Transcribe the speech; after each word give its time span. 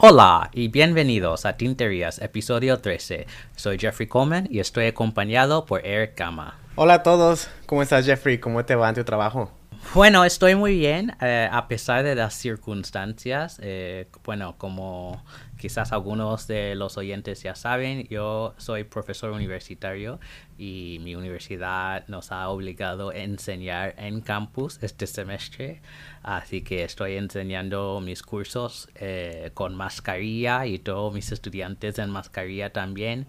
Hola 0.00 0.50
y 0.52 0.68
bienvenidos 0.68 1.44
a 1.44 1.56
Tinterías, 1.56 2.20
episodio 2.20 2.78
13. 2.78 3.26
Soy 3.56 3.78
Jeffrey 3.78 4.06
Coleman 4.06 4.46
y 4.48 4.60
estoy 4.60 4.86
acompañado 4.86 5.66
por 5.66 5.84
Eric 5.84 6.16
Gama. 6.16 6.56
Hola 6.76 6.94
a 6.94 7.02
todos, 7.02 7.48
¿cómo 7.66 7.82
estás 7.82 8.06
Jeffrey? 8.06 8.38
¿Cómo 8.38 8.64
te 8.64 8.76
va 8.76 8.88
en 8.88 8.94
tu 8.94 9.04
trabajo? 9.04 9.50
Bueno, 9.94 10.24
estoy 10.24 10.54
muy 10.54 10.78
bien, 10.78 11.16
eh, 11.20 11.48
a 11.50 11.66
pesar 11.66 12.04
de 12.04 12.14
las 12.14 12.34
circunstancias. 12.34 13.58
Eh, 13.62 14.06
bueno, 14.22 14.56
como 14.58 15.24
quizás 15.58 15.92
algunos 15.92 16.46
de 16.46 16.74
los 16.74 16.96
oyentes 16.96 17.42
ya 17.42 17.54
saben, 17.54 18.06
yo 18.08 18.54
soy 18.56 18.84
profesor 18.84 19.32
universitario 19.32 20.18
y 20.56 20.98
mi 21.02 21.14
universidad 21.14 22.06
nos 22.08 22.32
ha 22.32 22.48
obligado 22.48 23.10
a 23.10 23.16
enseñar 23.16 23.94
en 23.98 24.20
campus 24.20 24.78
este 24.82 25.06
semestre. 25.06 25.82
Así 26.22 26.62
que 26.62 26.84
estoy 26.84 27.16
enseñando 27.16 28.00
mis 28.00 28.22
cursos 28.22 28.88
eh, 28.94 29.50
con 29.54 29.74
mascarilla 29.74 30.66
y 30.66 30.78
todos 30.78 31.12
mis 31.12 31.32
estudiantes 31.32 31.98
en 31.98 32.10
mascarilla 32.10 32.72
también. 32.72 33.26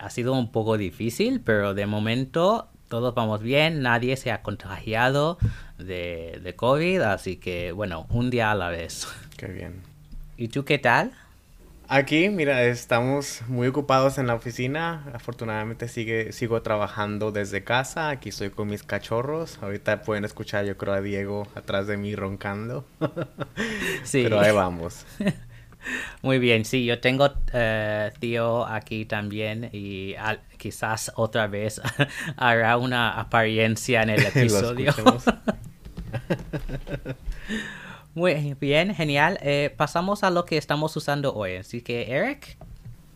ha 0.00 0.10
sido 0.10 0.32
un 0.34 0.50
poco 0.50 0.76
difícil, 0.76 1.40
pero 1.40 1.74
de 1.74 1.86
momento 1.86 2.68
todos 2.90 3.14
vamos 3.14 3.40
bien, 3.40 3.82
nadie 3.82 4.16
se 4.16 4.32
ha 4.32 4.42
contagiado 4.42 5.38
de, 5.78 6.40
de, 6.42 6.56
COVID, 6.56 7.00
así 7.02 7.36
que 7.36 7.70
bueno, 7.70 8.06
un 8.10 8.30
día 8.30 8.50
a 8.50 8.56
la 8.56 8.68
vez. 8.68 9.06
Qué 9.36 9.46
bien. 9.46 9.89
¿Y 10.40 10.48
tú 10.48 10.64
qué 10.64 10.78
tal? 10.78 11.12
Aquí, 11.86 12.30
mira, 12.30 12.62
estamos 12.64 13.42
muy 13.46 13.68
ocupados 13.68 14.16
en 14.16 14.26
la 14.26 14.34
oficina. 14.34 15.04
Afortunadamente 15.12 15.86
sigue, 15.86 16.32
sigo 16.32 16.62
trabajando 16.62 17.30
desde 17.30 17.62
casa. 17.62 18.08
Aquí 18.08 18.30
estoy 18.30 18.48
con 18.48 18.68
mis 18.68 18.82
cachorros. 18.82 19.58
Ahorita 19.60 20.00
pueden 20.00 20.24
escuchar, 20.24 20.64
yo 20.64 20.78
creo, 20.78 20.94
a 20.94 21.02
Diego 21.02 21.46
atrás 21.54 21.86
de 21.88 21.98
mí 21.98 22.16
roncando. 22.16 22.86
sí. 24.02 24.22
Pero 24.22 24.40
ahí 24.40 24.50
vamos. 24.50 25.04
Muy 26.22 26.38
bien, 26.38 26.64
sí, 26.64 26.86
yo 26.86 27.00
tengo 27.00 27.34
eh, 27.52 28.10
tío 28.18 28.64
aquí 28.66 29.04
también 29.04 29.68
y 29.74 30.14
quizás 30.56 31.12
otra 31.16 31.48
vez 31.48 31.82
hará 32.38 32.78
una 32.78 33.10
apariencia 33.10 34.02
en 34.04 34.08
el 34.08 34.24
episodio. 34.24 34.94
Muy 38.14 38.56
bien, 38.60 38.94
genial. 38.94 39.38
Eh, 39.42 39.72
pasamos 39.76 40.24
a 40.24 40.30
lo 40.30 40.44
que 40.44 40.56
estamos 40.56 40.96
usando 40.96 41.34
hoy. 41.34 41.56
Así 41.56 41.80
que, 41.80 42.10
Eric. 42.10 42.56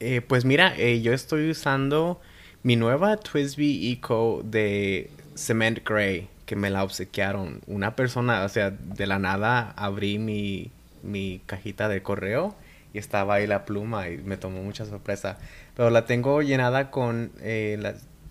Eh, 0.01 0.21
pues 0.21 0.45
mira, 0.45 0.77
yo 0.77 1.13
estoy 1.13 1.51
usando 1.51 2.21
mi 2.63 2.77
nueva 2.77 3.17
Twisby 3.17 3.93
Eco 3.93 4.43
de 4.45 5.11
Cement 5.37 5.87
Gray 5.87 6.29
que 6.47 6.57
me 6.57 6.71
la 6.71 6.85
obsequiaron. 6.85 7.61
Una 7.67 7.97
persona, 7.97 8.45
o 8.45 8.49
sea, 8.49 8.71
de 8.71 9.07
la 9.07 9.19
nada 9.19 9.73
abrí 9.77 10.19
mi 10.19 10.71
mi 11.05 11.41
cajita 11.47 11.89
de 11.89 12.03
correo 12.03 12.55
y 12.93 12.99
estaba 12.99 13.35
ahí 13.35 13.47
la 13.47 13.65
pluma 13.65 14.09
y 14.09 14.19
me 14.19 14.37
tomó 14.37 14.63
mucha 14.63 14.87
sorpresa. 14.87 15.39
Pero 15.77 15.91
la 15.91 16.07
tengo 16.07 16.43
llenada 16.43 16.91
con 16.91 17.33
eh, 17.41 17.79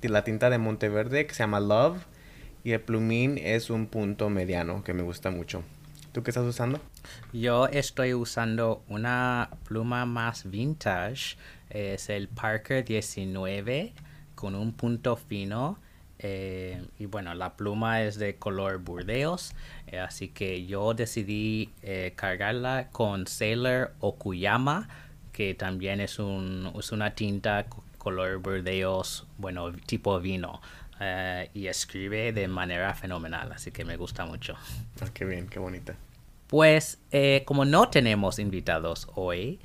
la, 0.02 0.24
tinta 0.24 0.50
de 0.50 0.58
Monteverde 0.58 1.26
que 1.26 1.34
se 1.34 1.44
llama 1.44 1.60
Love 1.60 1.98
y 2.64 2.72
el 2.72 2.82
plumín 2.82 3.38
es 3.38 3.70
un 3.70 3.88
punto 3.88 4.30
mediano 4.30 4.84
que 4.84 4.94
me 4.94 5.04
gusta 5.04 5.32
mucho. 5.32 5.64
¿Tú 6.14 6.24
qué 6.24 6.32
estás 6.32 6.46
usando? 6.46 6.80
Yo 7.34 7.68
estoy 7.68 8.14
usando 8.14 8.84
una 8.88 9.50
pluma 9.66 10.06
más 10.06 10.50
vintage. 10.50 11.38
Es 11.70 12.10
el 12.10 12.28
Parker 12.30 12.86
19 12.86 13.94
con 14.36 14.54
un 14.56 14.74
punto 14.74 15.16
fino 15.16 15.80
eh, 16.20 16.82
y 17.00 17.06
bueno, 17.08 17.34
la 17.34 17.58
pluma 17.58 18.04
es 18.04 18.18
de 18.18 18.36
color 18.36 18.78
burdeos, 18.78 19.54
eh, 19.88 20.00
así 20.00 20.30
que 20.30 20.66
yo 20.66 20.94
decidí 20.94 21.70
eh, 21.82 22.14
cargarla 22.16 22.88
con 22.92 23.28
Sailor 23.28 23.94
Okuyama, 24.00 24.88
que 25.34 25.54
también 25.54 26.00
es, 26.00 26.20
un, 26.20 26.72
es 26.80 26.94
una 26.94 27.14
tinta 27.14 27.66
color 27.98 28.38
burdeos, 28.38 29.28
bueno, 29.38 29.74
tipo 29.86 30.20
vino. 30.22 30.62
Y 31.54 31.68
escribe 31.68 32.34
de 32.34 32.48
manera 32.48 32.94
fenomenal, 32.94 33.52
así 33.52 33.72
que 33.72 33.86
me 33.86 33.98
gusta 33.98 34.26
mucho. 34.26 34.56
Ah, 35.02 35.08
qué 35.14 35.26
bien, 35.26 35.48
qué 35.48 35.60
bonita. 35.60 35.96
Pues 36.48 37.00
como 37.46 37.66
no 37.66 37.90
tenemos 37.90 38.40
invitados 38.40 39.08
hoy, 39.16 39.60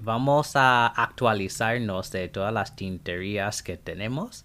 vamos 0.00 0.56
a 0.56 0.86
actualizarnos 0.86 2.10
de 2.10 2.28
todas 2.28 2.52
las 2.52 2.76
tinterías 2.76 3.62
que 3.62 3.76
tenemos. 3.76 4.44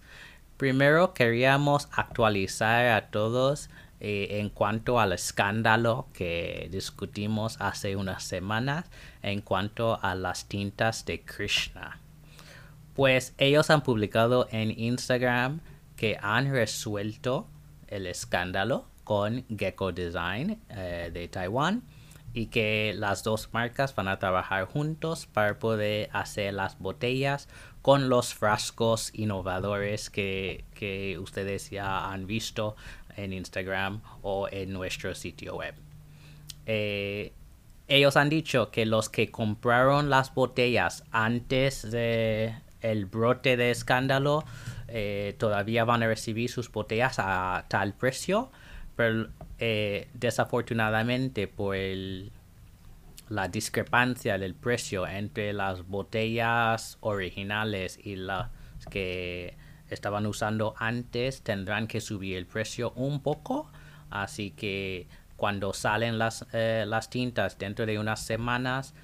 Primero 0.58 1.14
queríamos 1.14 1.88
actualizar 1.92 2.86
a 2.86 3.10
todos 3.10 3.70
eh, 4.00 4.40
en 4.40 4.48
cuanto 4.48 4.98
al 4.98 5.12
escándalo 5.12 6.08
que 6.12 6.68
discutimos 6.70 7.60
hace 7.60 7.94
unas 7.94 8.24
semanas 8.24 8.84
en 9.22 9.40
cuanto 9.40 9.98
a 10.02 10.14
las 10.14 10.48
tintas 10.48 11.04
de 11.04 11.22
Krishna. 11.22 12.00
Pues 12.98 13.32
ellos 13.38 13.70
han 13.70 13.84
publicado 13.84 14.48
en 14.50 14.76
Instagram 14.76 15.60
que 15.94 16.18
han 16.20 16.50
resuelto 16.50 17.46
el 17.86 18.08
escándalo 18.08 18.88
con 19.04 19.44
Gecko 19.56 19.92
Design 19.92 20.60
eh, 20.68 21.08
de 21.12 21.28
Taiwán 21.28 21.84
y 22.34 22.46
que 22.46 22.92
las 22.96 23.22
dos 23.22 23.50
marcas 23.52 23.94
van 23.94 24.08
a 24.08 24.18
trabajar 24.18 24.64
juntos 24.64 25.26
para 25.26 25.60
poder 25.60 26.10
hacer 26.12 26.54
las 26.54 26.76
botellas 26.80 27.48
con 27.82 28.08
los 28.08 28.34
frascos 28.34 29.14
innovadores 29.14 30.10
que, 30.10 30.64
ustedes 31.22 31.70
ya 31.70 32.10
han 32.10 32.26
visto 32.26 32.74
en 33.16 33.32
Instagram 33.32 34.02
o 34.22 34.48
en 34.50 34.72
nuestro 34.72 35.14
sitio 35.14 35.54
web. 35.54 35.76
Eh, 36.66 37.32
ellos 37.86 38.16
han 38.16 38.28
dicho 38.28 38.72
que 38.72 38.86
los 38.86 39.08
que 39.08 39.30
compraron 39.30 40.10
las 40.10 40.34
botellas 40.34 41.04
antes 41.12 41.88
de 41.88 42.56
el 42.80 43.06
brote 43.06 43.56
de 43.56 43.70
escándalo 43.70 44.44
eh, 44.88 45.34
todavía 45.38 45.84
van 45.84 46.02
a 46.02 46.06
recibir 46.06 46.50
sus 46.50 46.70
botellas 46.70 47.18
a 47.18 47.64
tal 47.68 47.94
precio, 47.94 48.50
pero 48.96 49.28
eh, 49.58 50.08
desafortunadamente 50.14 51.48
por 51.48 51.76
el 51.76 52.32
la 53.28 53.48
discrepancia 53.48 54.38
del 54.38 54.54
precio 54.54 55.06
entre 55.06 55.52
las 55.52 55.86
botellas 55.86 56.96
originales 57.00 57.98
y 58.02 58.16
las 58.16 58.48
que 58.90 59.54
estaban 59.90 60.26
usando 60.26 60.74
antes 60.78 61.42
tendrán 61.42 61.86
que 61.86 62.00
subir 62.00 62.36
el 62.36 62.46
precio 62.46 62.92
un 62.96 63.20
poco. 63.20 63.70
Así 64.10 64.50
que 64.50 65.06
cuando 65.36 65.72
salen 65.72 66.18
las, 66.18 66.46
eh, 66.52 66.84
las 66.86 67.10
tintas 67.10 67.58
dentro 67.58 67.86
de 67.86 67.98
unas 67.98 68.24
semanas 68.24 68.94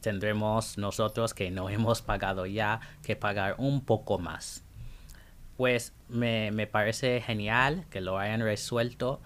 tendremos 0.00 0.78
nosotros 0.78 1.34
que 1.34 1.50
no 1.50 1.68
hemos 1.70 2.02
pagado 2.02 2.46
ya 2.46 2.80
que 3.02 3.16
pagar 3.16 3.54
un 3.58 3.84
poco 3.84 4.18
más 4.18 4.64
pues 5.56 5.92
me, 6.08 6.52
me 6.52 6.68
parece 6.68 7.20
genial 7.20 7.84
que 7.90 8.00
lo 8.00 8.18
hayan 8.18 8.40
resuelto 8.40 9.20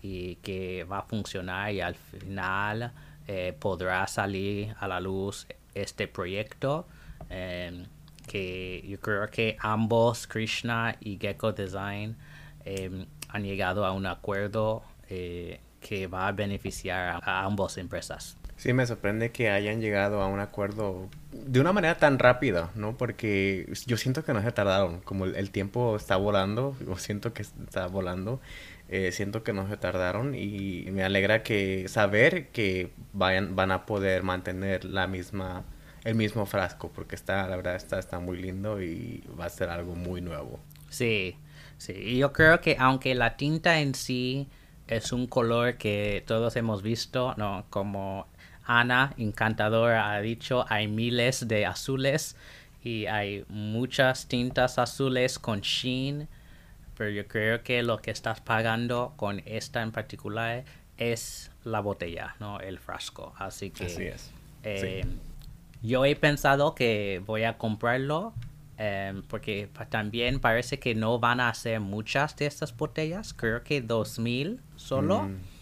y 0.00 0.36
que 0.36 0.84
va 0.84 0.98
a 0.98 1.02
funcionar 1.02 1.72
y 1.72 1.80
al 1.80 1.96
final 1.96 2.92
eh, 3.26 3.56
podrá 3.58 4.06
salir 4.06 4.74
a 4.78 4.86
la 4.86 5.00
luz 5.00 5.46
este 5.74 6.06
proyecto 6.06 6.86
em, 7.30 7.86
que 8.28 8.84
yo 8.86 9.00
creo 9.00 9.28
que 9.30 9.56
ambos, 9.60 10.26
Krishna 10.26 10.96
y 11.00 11.18
Gecko 11.18 11.52
Design, 11.52 12.16
em, 12.64 13.06
han 13.28 13.42
llegado 13.42 13.86
a 13.86 13.92
un 13.92 14.06
acuerdo 14.06 14.82
eh, 15.08 15.60
que 15.80 16.06
va 16.06 16.28
a 16.28 16.32
beneficiar 16.32 17.20
a, 17.22 17.44
ambas 17.44 17.78
empresas. 17.78 18.36
Sí, 18.56 18.72
me 18.72 18.86
sorprende 18.86 19.32
que 19.32 19.50
hayan 19.50 19.80
llegado 19.80 20.22
a 20.22 20.28
un 20.28 20.40
acuerdo 20.40 21.08
de 21.32 21.60
una 21.60 21.72
manera 21.72 21.96
tan 21.96 22.18
rápida, 22.18 22.70
¿no? 22.74 22.96
Porque 22.96 23.68
yo 23.86 23.96
siento 23.96 24.24
que 24.24 24.32
no 24.32 24.42
se 24.42 24.52
tardaron, 24.52 25.00
como 25.00 25.26
el, 25.26 25.50
tiempo 25.50 25.96
está 25.96 26.16
volando, 26.16 26.76
o 26.88 26.96
siento 26.96 27.34
que 27.34 27.42
está 27.42 27.88
volando, 27.88 28.40
eh, 28.88 29.10
siento 29.12 29.42
que 29.42 29.52
no 29.52 29.68
se 29.68 29.76
tardaron 29.76 30.34
y 30.34 30.86
me 30.92 31.02
alegra 31.02 31.42
que 31.42 31.88
saber 31.88 32.48
que 32.48 32.90
vayan, 33.12 33.56
van 33.56 33.72
a 33.72 33.86
poder 33.86 34.22
mantener 34.22 34.84
la 34.84 35.08
misma, 35.08 35.64
el 36.04 36.14
mismo 36.14 36.46
frasco, 36.46 36.90
porque 36.94 37.16
está, 37.16 37.48
la 37.48 37.56
verdad, 37.56 37.74
está, 37.74 37.98
está 37.98 38.20
muy 38.20 38.40
lindo 38.40 38.80
y 38.80 39.24
va 39.38 39.46
a 39.46 39.50
ser 39.50 39.68
algo 39.68 39.96
muy 39.96 40.20
nuevo. 40.20 40.60
Sí, 40.90 41.36
sí. 41.76 41.92
Y 41.92 42.18
yo 42.18 42.32
creo 42.32 42.60
que 42.60 42.76
aunque 42.78 43.16
la 43.16 43.36
tinta 43.36 43.80
en 43.80 43.94
sí 43.96 44.48
es 44.86 45.12
un 45.12 45.26
color 45.26 45.76
que 45.76 46.22
todos 46.26 46.56
hemos 46.56 46.82
visto, 46.82 47.34
¿no? 47.36 47.64
Como 47.70 48.28
Ana, 48.64 49.14
encantadora, 49.18 50.12
ha 50.12 50.20
dicho, 50.20 50.64
hay 50.68 50.88
miles 50.88 51.46
de 51.48 51.66
azules 51.66 52.36
y 52.82 53.06
hay 53.06 53.44
muchas 53.48 54.26
tintas 54.26 54.78
azules 54.78 55.38
con 55.38 55.60
sheen 55.60 56.28
pero 56.96 57.10
yo 57.10 57.26
creo 57.26 57.62
que 57.62 57.82
lo 57.82 57.98
que 57.98 58.10
estás 58.10 58.40
pagando 58.40 59.14
con 59.16 59.42
esta 59.46 59.82
en 59.82 59.92
particular 59.92 60.64
es 60.96 61.50
la 61.64 61.80
botella, 61.80 62.36
no 62.40 62.60
el 62.60 62.78
frasco. 62.78 63.34
Así 63.38 63.70
que 63.70 63.86
Así 63.86 64.04
es. 64.04 64.30
Eh, 64.62 65.04
yo 65.82 66.04
he 66.04 66.16
pensado 66.16 66.74
que 66.74 67.20
voy 67.26 67.44
a 67.44 67.58
comprarlo 67.58 68.32
em, 68.78 69.22
porque 69.22 69.68
también 69.90 70.40
parece 70.40 70.78
que 70.78 70.94
no 70.94 71.18
van 71.18 71.40
a 71.40 71.48
hacer 71.48 71.80
muchas 71.80 72.36
de 72.36 72.46
estas 72.46 72.76
botellas, 72.76 73.34
creo 73.34 73.62
que 73.62 73.82
2000 73.82 74.60
solo. 74.76 75.22
Mm. 75.22 75.53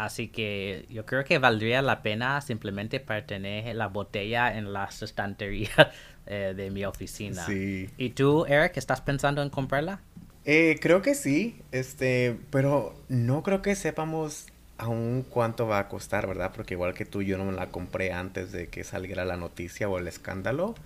Así 0.00 0.28
que 0.28 0.86
yo 0.88 1.04
creo 1.04 1.24
que 1.24 1.36
valdría 1.36 1.82
la 1.82 2.02
pena 2.02 2.40
simplemente 2.40 3.00
para 3.00 3.26
tener 3.26 3.76
la 3.76 3.88
botella 3.88 4.56
en 4.56 4.72
las 4.72 5.02
estanterías 5.02 5.88
eh, 6.26 6.54
de 6.56 6.70
mi 6.70 6.86
oficina. 6.86 7.44
Sí. 7.44 7.90
¿Y 7.98 8.08
tú, 8.08 8.46
Eric, 8.46 8.78
estás 8.78 9.02
pensando 9.02 9.42
en 9.42 9.50
comprarla? 9.50 10.00
Eh, 10.46 10.78
creo 10.80 11.02
que 11.02 11.14
sí, 11.14 11.60
este, 11.70 12.34
pero 12.48 12.94
no 13.10 13.42
creo 13.42 13.60
que 13.60 13.76
sepamos 13.76 14.46
aún 14.78 15.22
cuánto 15.28 15.66
va 15.66 15.80
a 15.80 15.88
costar, 15.88 16.26
¿verdad? 16.26 16.52
Porque 16.56 16.72
igual 16.72 16.94
que 16.94 17.04
tú, 17.04 17.20
yo 17.20 17.36
no 17.36 17.44
me 17.44 17.52
la 17.52 17.66
compré 17.66 18.10
antes 18.14 18.52
de 18.52 18.68
que 18.68 18.84
saliera 18.84 19.26
la 19.26 19.36
noticia 19.36 19.86
o 19.90 19.98
el 19.98 20.08
escándalo, 20.08 20.76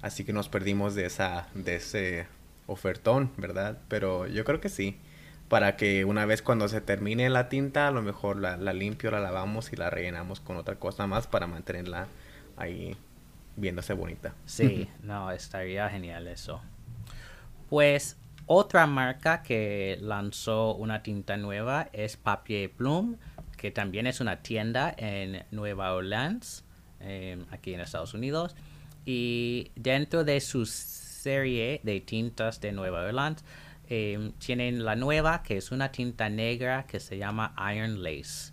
así 0.00 0.22
que 0.22 0.32
nos 0.32 0.48
perdimos 0.48 0.94
de 0.94 1.06
esa, 1.06 1.48
de 1.54 1.74
ese 1.74 2.28
ofertón, 2.68 3.32
¿verdad? 3.36 3.78
Pero 3.88 4.28
yo 4.28 4.44
creo 4.44 4.60
que 4.60 4.68
sí, 4.68 4.96
para 5.50 5.76
que 5.76 6.04
una 6.04 6.26
vez 6.26 6.42
cuando 6.42 6.68
se 6.68 6.80
termine 6.80 7.28
la 7.28 7.48
tinta, 7.48 7.88
a 7.88 7.90
lo 7.90 8.02
mejor 8.02 8.40
la, 8.40 8.56
la 8.56 8.72
limpio, 8.72 9.10
la 9.10 9.18
lavamos 9.18 9.72
y 9.72 9.76
la 9.76 9.90
rellenamos 9.90 10.38
con 10.38 10.56
otra 10.56 10.76
cosa 10.76 11.08
más 11.08 11.26
para 11.26 11.48
mantenerla 11.48 12.06
ahí 12.56 12.96
viéndose 13.56 13.92
bonita. 13.92 14.32
Sí, 14.46 14.88
no, 15.02 15.32
estaría 15.32 15.88
genial 15.90 16.28
eso. 16.28 16.62
Pues 17.68 18.16
otra 18.46 18.86
marca 18.86 19.42
que 19.42 19.98
lanzó 20.00 20.76
una 20.76 21.02
tinta 21.02 21.36
nueva 21.36 21.88
es 21.92 22.16
Papier 22.16 22.70
Plume, 22.70 23.16
que 23.56 23.72
también 23.72 24.06
es 24.06 24.20
una 24.20 24.42
tienda 24.42 24.94
en 24.96 25.44
Nueva 25.50 25.94
Orleans, 25.94 26.64
eh, 27.00 27.44
aquí 27.50 27.74
en 27.74 27.80
Estados 27.80 28.14
Unidos. 28.14 28.54
Y 29.04 29.72
dentro 29.74 30.22
de 30.22 30.40
su 30.40 30.64
serie 30.64 31.80
de 31.82 32.00
tintas 32.00 32.60
de 32.60 32.70
Nueva 32.70 33.00
Orleans, 33.00 33.44
eh, 33.90 34.32
tienen 34.38 34.84
la 34.84 34.96
nueva, 34.96 35.42
que 35.42 35.58
es 35.58 35.70
una 35.70 35.92
tinta 35.92 36.30
negra 36.30 36.86
que 36.86 37.00
se 37.00 37.18
llama 37.18 37.54
Iron 37.74 38.02
Lace. 38.02 38.52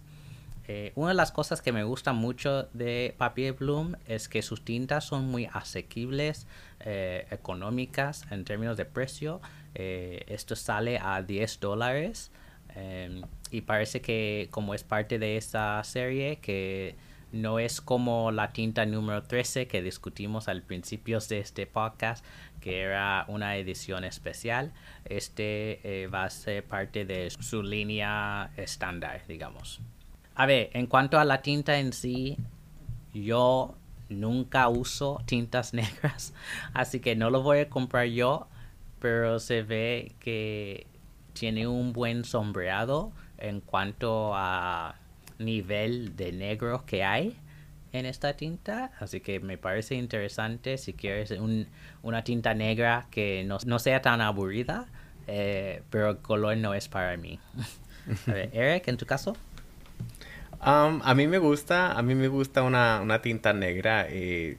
Eh, 0.70 0.92
una 0.96 1.10
de 1.10 1.14
las 1.14 1.32
cosas 1.32 1.62
que 1.62 1.72
me 1.72 1.86
gusta 1.86 2.12
mucho 2.12 2.64
de 2.74 3.16
Papier 3.18 3.54
Bloom 3.54 3.96
es 4.06 4.28
que 4.28 4.42
sus 4.42 4.66
tintas 4.66 5.06
son 5.06 5.26
muy 5.26 5.48
asequibles, 5.54 6.46
eh, 6.82 7.26
económicas 7.32 8.26
en 8.32 8.44
términos 8.44 8.76
de 8.76 8.84
precio. 8.84 9.40
Eh, 9.76 10.26
esto 10.28 10.58
sale 10.58 11.00
a 11.02 11.22
10 11.22 11.62
dólares 11.62 12.32
em, 12.76 13.22
y 13.50 13.62
parece 13.62 14.02
que 14.02 14.50
como 14.52 14.74
es 14.74 14.84
parte 14.84 15.20
de 15.20 15.38
esta 15.38 15.82
serie 15.86 16.40
que 16.40 16.96
no 17.32 17.60
es 17.60 17.82
como 17.82 18.32
la 18.32 18.54
tinta 18.54 18.86
número 18.86 19.24
13 19.24 19.68
que 19.68 19.82
discutimos 19.82 20.48
al 20.48 20.62
principio 20.62 21.20
de 21.20 21.40
este 21.40 21.68
podcast, 21.68 22.24
que 22.62 22.82
era 22.82 23.26
una 23.28 23.58
edición 23.58 24.04
especial. 24.04 24.72
Este 25.06 26.08
va 26.14 26.24
a 26.24 26.30
ser 26.30 26.64
parte 26.64 27.06
de 27.06 27.30
su 27.30 27.64
línea 27.64 28.52
estándar, 28.58 29.22
digamos. 29.28 29.82
A 30.36 30.46
ver, 30.46 30.70
en 30.74 30.88
cuanto 30.88 31.20
a 31.20 31.26
la 31.26 31.42
tinta 31.42 31.80
en 31.80 31.94
sí, 31.94 32.38
yo 33.14 33.76
nunca 34.10 34.68
uso 34.70 35.22
tintas 35.26 35.74
negras, 35.74 36.34
así 36.74 37.00
que 37.00 37.16
no 37.16 37.30
lo 37.30 37.42
voy 37.42 37.60
a 37.60 37.70
comprar 37.70 38.06
yo, 38.06 38.48
pero 39.00 39.40
se 39.40 39.64
ve 39.64 40.16
que 40.20 40.88
tiene 41.34 41.68
un 41.68 41.94
buen 41.94 42.24
sombreado 42.24 43.12
en 43.38 43.62
cuanto 43.62 44.34
a 44.36 44.96
nivel 45.40 46.16
de 46.16 46.32
negro 46.32 46.86
que 46.86 47.04
hay 47.04 47.38
en 47.94 48.06
esta 48.06 48.34
tinta, 48.34 48.92
así 49.00 49.22
que 49.22 49.40
me 49.40 49.58
parece 49.58 49.96
interesante 49.96 50.78
si 50.78 50.94
quieres 50.94 51.34
una 52.02 52.24
tinta 52.24 52.54
negra 52.54 53.08
que 53.12 53.46
no, 53.46 53.80
sea 53.80 54.02
tan 54.02 54.22
aburrida, 54.22 54.88
eh, 55.28 55.82
pero 55.90 56.12
el 56.12 56.18
color 56.18 56.58
no 56.58 56.74
es 56.74 56.88
para 56.88 57.16
mí. 57.18 57.40
Eric, 58.28 58.88
en 58.88 58.98
tu 58.98 59.06
caso 59.06 59.36
a 60.60 61.14
mí 61.16 61.28
me 61.28 61.38
gusta, 61.38 61.92
a 61.94 62.02
mí 62.02 62.16
me 62.16 62.28
gusta 62.28 62.64
una, 62.64 63.02
una 63.02 63.22
tinta 63.22 63.54
negra. 63.54 64.06
Eh, 64.10 64.58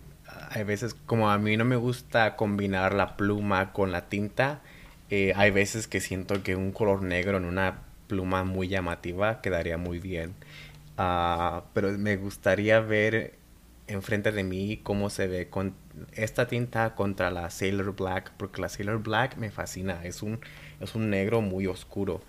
hay 0.51 0.65
veces, 0.65 0.95
como 0.95 1.31
a 1.31 1.39
mí 1.39 1.57
no 1.57 1.65
me 1.65 1.77
gusta 1.77 2.37
combinar 2.37 2.95
la 2.95 3.17
pluma 3.17 3.73
con 3.73 3.93
la 3.93 4.09
tinta, 4.09 4.61
eh, 5.11 5.33
hay 5.37 5.51
veces 5.51 5.89
que 5.89 6.01
siento 6.01 6.43
que 6.43 6.57
un 6.57 6.73
color 6.73 7.03
negro 7.03 7.39
en 7.39 7.45
una 7.45 7.81
pluma 8.07 8.45
muy 8.45 8.69
llamativa 8.69 9.41
quedaría 9.41 9.79
muy 9.79 9.99
bien. 9.99 10.35
Ah, 10.99 11.63
pero 11.75 11.97
me 11.97 12.17
gustaría 12.17 12.81
ver 12.81 13.39
enfrente 13.87 14.33
de 14.33 14.43
mí 14.43 14.81
cómo 14.83 15.11
se 15.11 15.29
ve 15.29 15.49
con 15.49 15.75
esta 16.13 16.49
tinta 16.49 16.95
contra 16.97 17.31
la 17.31 17.51
Sailor 17.51 17.95
Black, 17.95 18.33
porque 18.37 18.61
la 18.61 18.69
Sailor 18.69 19.03
Black 19.03 19.37
me 19.37 19.51
fascina, 19.51 20.05
es 20.05 20.23
un, 20.23 20.41
es 20.81 20.95
un 20.97 21.09
negro 21.09 21.41
muy 21.41 21.67
oscuro. 21.69 22.21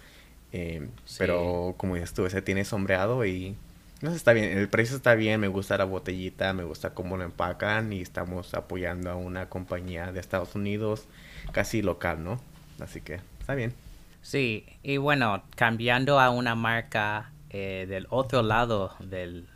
Eh, 0.52 0.88
pero 1.18 1.74
como 1.78 1.98
ya 1.98 2.04
estuve, 2.04 2.30
se 2.30 2.42
tiene 2.42 2.64
sombreado 2.64 3.26
y 3.26 3.56
no 4.02 4.12
está 4.12 4.34
bien. 4.34 4.58
El 4.58 4.70
precio 4.70 4.96
está 4.96 5.16
bien, 5.16 5.40
me 5.40 5.48
gusta 5.48 5.78
la 5.78 5.84
botellita, 5.84 6.54
me 6.54 6.64
gusta 6.64 6.94
cómo 6.94 7.18
lo 7.18 7.24
empacan 7.24 7.92
y 7.92 8.02
estamos 8.02 8.54
apoyando 8.54 9.10
a 9.10 9.16
una 9.16 9.50
compañía 9.50 10.12
de 10.12 10.20
Estados 10.20 10.56
Unidos 10.56 11.06
casi 11.52 11.82
local, 11.82 12.24
¿no? 12.24 12.40
Así 12.80 13.02
que 13.02 13.20
está 13.40 13.56
bien. 13.56 13.74
Sí, 14.22 14.66
y 14.84 14.98
bueno, 14.98 15.44
cambiando 15.56 16.20
a 16.20 16.30
una 16.30 16.56
marca 16.56 17.32
eh, 17.50 17.86
del 17.88 18.08
otro 18.10 18.44
lado 18.44 18.96
del, 19.00 19.48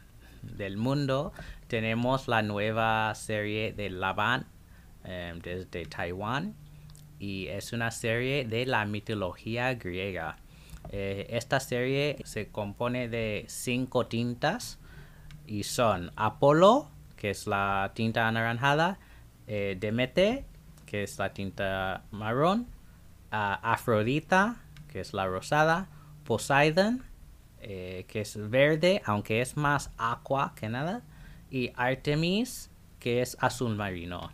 del, 0.42 0.78
mundo, 0.78 1.34
tenemos 1.68 2.28
la 2.28 2.42
nueva 2.42 3.14
serie 3.16 3.74
de 3.74 3.90
Laban 3.90 4.48
desde 5.04 5.86
Taiwán 5.86 6.56
y 7.24 7.48
es 7.48 7.72
una 7.72 7.90
serie 7.92 8.46
de 8.46 8.66
la 8.66 8.86
mitología 8.86 9.74
griega. 9.76 10.38
Eh, 10.90 11.28
esta 11.30 11.62
serie 11.62 12.18
se 12.26 12.50
compone 12.50 13.08
de 13.08 13.46
cinco 13.48 14.08
tintas 14.08 14.78
y 15.48 15.64
son 15.64 16.12
Apolo, 16.18 16.90
que 17.16 17.30
es 17.30 17.48
la 17.48 17.92
tinta 17.96 18.28
anaranjada, 18.28 19.00
eh, 19.48 19.78
Demete, 19.80 20.46
que 20.86 21.04
es 21.04 21.18
la 21.18 21.34
tinta 21.34 22.04
marrón, 22.12 22.68
Afrodita, 23.32 24.58
que 24.90 25.00
es 25.00 25.14
la 25.14 25.26
rosada, 25.26 25.88
Poseidon, 26.26 27.04
eh, 27.66 28.04
que 28.10 28.20
es 28.22 28.50
verde, 28.50 29.02
aunque 29.06 29.40
es 29.42 29.56
más 29.56 29.90
aqua 29.98 30.54
que 30.54 30.68
nada, 30.68 31.02
y 31.50 31.72
Artemis, 31.76 32.70
que 33.00 33.22
es 33.22 33.38
azul 33.40 33.76
marino. 33.78 34.32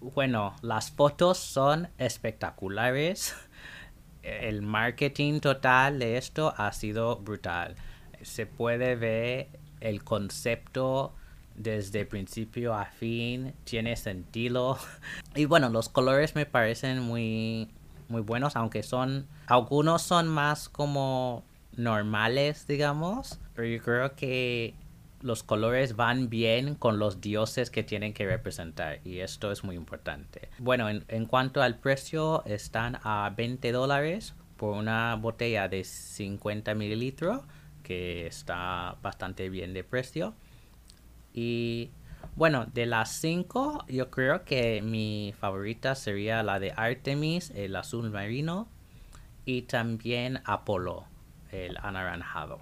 Bueno, 0.00 0.56
las 0.62 0.90
fotos 0.90 1.36
son 1.36 1.88
espectaculares. 1.98 3.36
el 4.22 4.62
marketing 4.62 5.40
total 5.40 5.98
de 5.98 6.16
esto 6.16 6.54
ha 6.56 6.72
sido 6.72 7.16
brutal. 7.16 7.76
Se 8.22 8.46
puede 8.46 8.96
ver 8.96 9.48
el 9.80 10.02
concepto 10.02 11.12
desde 11.54 12.06
principio 12.06 12.72
a 12.74 12.86
fin, 12.86 13.52
tiene 13.64 13.96
sentido. 13.96 14.78
Y 15.34 15.44
bueno, 15.44 15.68
los 15.68 15.90
colores 15.90 16.34
me 16.34 16.46
parecen 16.46 17.00
muy, 17.00 17.68
muy 18.08 18.22
buenos, 18.22 18.56
aunque 18.56 18.82
son, 18.82 19.28
algunos 19.46 20.00
son 20.00 20.28
más 20.28 20.70
como 20.70 21.44
normales, 21.76 22.66
digamos. 22.66 23.38
Pero 23.54 23.68
yo 23.68 23.82
creo 23.82 24.16
que 24.16 24.74
los 25.22 25.42
colores 25.42 25.96
van 25.96 26.30
bien 26.30 26.74
con 26.74 26.98
los 26.98 27.20
dioses 27.20 27.70
que 27.70 27.82
tienen 27.82 28.14
que 28.14 28.26
representar 28.26 29.00
y 29.04 29.18
esto 29.18 29.52
es 29.52 29.64
muy 29.64 29.76
importante. 29.76 30.48
Bueno, 30.58 30.88
en, 30.88 31.26
cuanto 31.26 31.62
al 31.62 31.78
precio, 31.78 32.42
están 32.46 32.98
a 33.02 33.32
20 33.36 33.72
dólares 33.72 34.34
por 34.56 34.76
una 34.76 35.14
botella 35.16 35.68
de 35.68 35.84
50 35.84 36.74
mililitros 36.74 37.42
que 37.82 38.26
está 38.26 38.96
bastante 39.02 39.48
bien 39.50 39.74
de 39.74 39.84
precio. 39.84 40.34
Y 41.32 41.90
bueno, 42.36 42.66
de 42.66 42.86
las 42.86 43.12
5 43.20 43.86
yo 43.88 44.10
creo 44.10 44.44
que 44.44 44.80
mi 44.82 45.34
favorita 45.38 45.94
sería 45.94 46.42
la 46.42 46.58
de 46.58 46.72
Artemis, 46.76 47.50
el 47.50 47.76
azul 47.76 48.10
marino 48.10 48.68
y 49.44 49.62
también 49.62 50.40
Apolo, 50.44 51.04
el 51.52 51.76
anaranjado. 51.82 52.60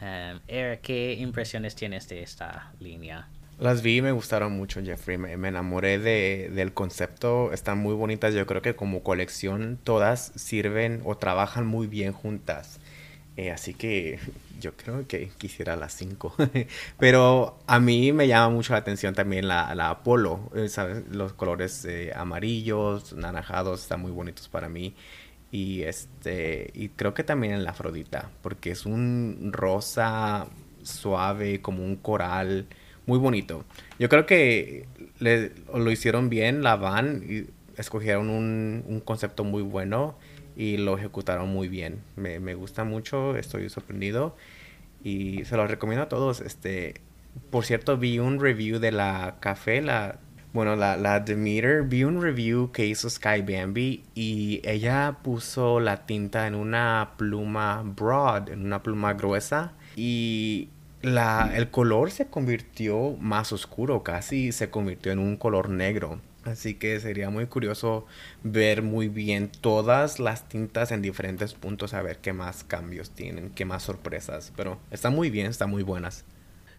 Um, 0.00 0.40
¿qué 0.46 1.16
impresiones 1.18 1.74
tienes 1.74 2.08
de 2.08 2.22
esta 2.22 2.72
línea? 2.78 3.28
Las 3.58 3.82
vi 3.82 3.96
y 3.96 4.02
me 4.02 4.12
gustaron 4.12 4.52
mucho, 4.52 4.80
Jeffrey. 4.82 5.18
Me, 5.18 5.32
enamoré 5.32 5.98
de, 5.98 6.48
del 6.54 6.72
concepto. 6.72 7.52
Están 7.52 7.78
muy 7.78 7.94
bonitas. 7.94 8.32
Yo 8.32 8.46
creo 8.46 8.62
que 8.62 8.76
como 8.76 9.02
colección 9.02 9.80
todas 9.82 10.32
sirven 10.36 11.02
o 11.04 11.16
trabajan 11.16 11.66
muy 11.66 11.88
bien 11.88 12.12
juntas. 12.12 12.78
Eh, 13.36 13.50
así 13.50 13.74
que 13.74 14.20
yo 14.60 14.76
creo 14.76 15.08
que 15.08 15.30
quisiera 15.38 15.74
las 15.74 15.92
cinco. 15.92 16.34
Pero 16.98 17.58
a 17.66 17.80
mí 17.80 18.12
me 18.12 18.28
llama 18.28 18.50
mucho 18.54 18.74
la 18.74 18.78
atención 18.78 19.14
también 19.14 19.48
la, 19.48 19.74
la 19.74 19.90
Apolo. 19.90 20.52
Eh, 20.54 20.68
Los 21.10 21.32
colores 21.32 21.84
eh, 21.84 22.12
amarillos, 22.14 23.12
naranjados 23.14 23.82
están 23.82 24.00
muy 24.00 24.12
bonitos 24.12 24.48
para 24.48 24.68
mí 24.68 24.94
y 25.50 25.82
este 25.82 26.70
y 26.74 26.88
creo 26.90 27.14
que 27.14 27.24
también 27.24 27.54
en 27.54 27.64
la 27.64 27.70
Afrodita 27.70 28.30
porque 28.42 28.70
es 28.70 28.86
un 28.86 29.50
rosa 29.52 30.46
suave 30.82 31.60
como 31.62 31.84
un 31.84 31.96
coral 31.96 32.66
muy 33.06 33.18
bonito 33.18 33.64
yo 33.98 34.08
creo 34.08 34.26
que 34.26 34.86
le, 35.18 35.52
lo 35.74 35.90
hicieron 35.90 36.28
bien 36.28 36.62
la 36.62 36.76
van 36.76 37.24
y 37.26 37.46
escogieron 37.80 38.28
un, 38.28 38.84
un 38.86 39.00
concepto 39.00 39.44
muy 39.44 39.62
bueno 39.62 40.16
y 40.58 40.76
lo 40.76 40.98
ejecutaron 40.98 41.48
muy 41.48 41.68
bien. 41.68 42.02
Me, 42.16 42.40
me, 42.40 42.54
gusta 42.54 42.82
mucho, 42.82 43.36
estoy 43.36 43.70
sorprendido 43.70 44.36
y 45.04 45.44
se 45.44 45.56
lo 45.56 45.66
recomiendo 45.68 46.02
a 46.02 46.08
todos. 46.08 46.40
Este, 46.40 46.94
por 47.50 47.64
cierto, 47.64 47.96
vi 47.96 48.18
un 48.18 48.40
review 48.40 48.80
de 48.80 48.90
la 48.90 49.36
café, 49.38 49.80
la 49.80 50.18
bueno, 50.52 50.76
la, 50.76 50.96
la 50.96 51.20
Demeter, 51.20 51.82
vi 51.82 52.04
un 52.04 52.22
review 52.22 52.72
que 52.72 52.86
hizo 52.86 53.10
Sky 53.10 53.42
Bambi 53.42 54.04
y 54.14 54.60
ella 54.64 55.18
puso 55.22 55.80
la 55.80 56.06
tinta 56.06 56.46
en 56.46 56.54
una 56.54 57.12
pluma 57.16 57.82
broad, 57.84 58.48
en 58.50 58.64
una 58.64 58.82
pluma 58.82 59.12
gruesa 59.12 59.72
y 59.96 60.68
la, 61.02 61.52
el 61.54 61.70
color 61.70 62.10
se 62.10 62.26
convirtió 62.26 63.16
más 63.20 63.52
oscuro, 63.52 64.02
casi 64.02 64.52
se 64.52 64.70
convirtió 64.70 65.12
en 65.12 65.18
un 65.18 65.36
color 65.36 65.68
negro. 65.70 66.20
Así 66.44 66.74
que 66.74 66.98
sería 67.00 67.28
muy 67.30 67.46
curioso 67.46 68.06
ver 68.42 68.82
muy 68.82 69.08
bien 69.08 69.50
todas 69.50 70.18
las 70.18 70.48
tintas 70.48 70.92
en 70.92 71.02
diferentes 71.02 71.52
puntos, 71.54 71.92
a 71.92 72.00
ver 72.00 72.18
qué 72.18 72.32
más 72.32 72.64
cambios 72.64 73.10
tienen, 73.10 73.50
qué 73.50 73.64
más 73.64 73.82
sorpresas. 73.82 74.52
Pero 74.56 74.78
están 74.90 75.14
muy 75.14 75.30
bien, 75.30 75.46
están 75.46 75.70
muy 75.70 75.82
buenas. 75.82 76.24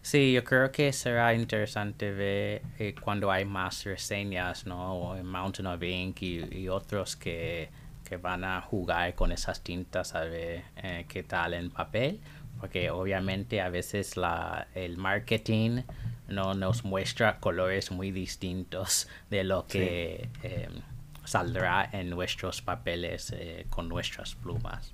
Sí, 0.02 0.32
yo 0.32 0.42
creo 0.44 0.72
que 0.72 0.92
será 0.92 1.34
interesante 1.34 2.10
ver 2.10 2.62
eh, 2.78 2.94
cuando 2.98 3.30
hay 3.30 3.44
más 3.44 3.84
reseñas, 3.84 4.66
¿no? 4.66 5.14
Mountain 5.22 5.66
of 5.66 5.82
Ink 5.82 6.22
y, 6.22 6.68
otros 6.68 7.16
que, 7.16 7.68
que, 8.08 8.16
van 8.16 8.44
a 8.44 8.62
jugar 8.62 9.14
con 9.14 9.30
esas 9.30 9.60
tintas 9.62 10.14
a 10.14 10.24
ver 10.24 10.64
eh, 10.76 11.04
qué 11.06 11.22
tal 11.22 11.54
en 11.54 11.70
papel. 11.70 12.20
Porque 12.58 12.90
obviamente 12.90 13.60
a 13.60 13.68
veces 13.68 14.16
la, 14.16 14.68
el 14.74 14.96
marketing 14.96 15.82
no 16.28 16.54
nos 16.54 16.84
muestra 16.84 17.38
colores 17.38 17.90
muy 17.90 18.10
distintos 18.10 19.08
de 19.30 19.44
lo 19.44 19.66
que 19.66 20.28
em, 20.42 20.82
saldrá 21.24 21.88
en 21.92 22.10
nuestros 22.10 22.62
papeles 22.62 23.32
eh, 23.36 23.66
con 23.70 23.88
nuestras 23.88 24.34
plumas. 24.34 24.92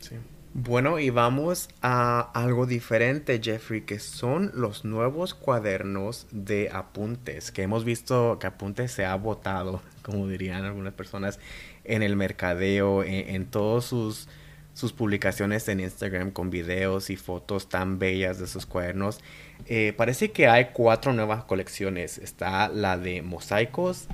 Sí. 0.00 0.16
Bueno, 0.54 0.98
y 0.98 1.08
vamos 1.08 1.70
a 1.80 2.20
algo 2.34 2.66
diferente, 2.66 3.40
Jeffrey, 3.42 3.82
que 3.82 3.98
son 3.98 4.50
los 4.54 4.84
nuevos 4.84 5.32
cuadernos 5.32 6.26
de 6.30 6.68
apuntes, 6.70 7.50
que 7.50 7.62
hemos 7.62 7.84
visto 7.86 8.38
que 8.38 8.48
apuntes 8.48 8.92
se 8.92 9.06
ha 9.06 9.14
botado, 9.14 9.80
como 10.02 10.28
dirían 10.28 10.66
algunas 10.66 10.92
personas, 10.92 11.38
en 11.84 12.02
el 12.02 12.16
mercadeo, 12.16 13.02
en, 13.02 13.34
en 13.34 13.46
todas 13.46 13.86
sus, 13.86 14.28
sus 14.74 14.92
publicaciones 14.92 15.66
en 15.68 15.80
Instagram 15.80 16.30
con 16.30 16.50
videos 16.50 17.08
y 17.08 17.16
fotos 17.16 17.70
tan 17.70 17.98
bellas 17.98 18.38
de 18.38 18.46
sus 18.46 18.66
cuadernos. 18.66 19.20
Eh, 19.66 19.94
parece 19.96 20.32
que 20.32 20.48
hay 20.48 20.70
cuatro 20.74 21.14
nuevas 21.14 21.44
colecciones. 21.44 22.18
Está 22.18 22.68
la 22.68 22.98
de 22.98 23.22
mosaicos, 23.22 24.06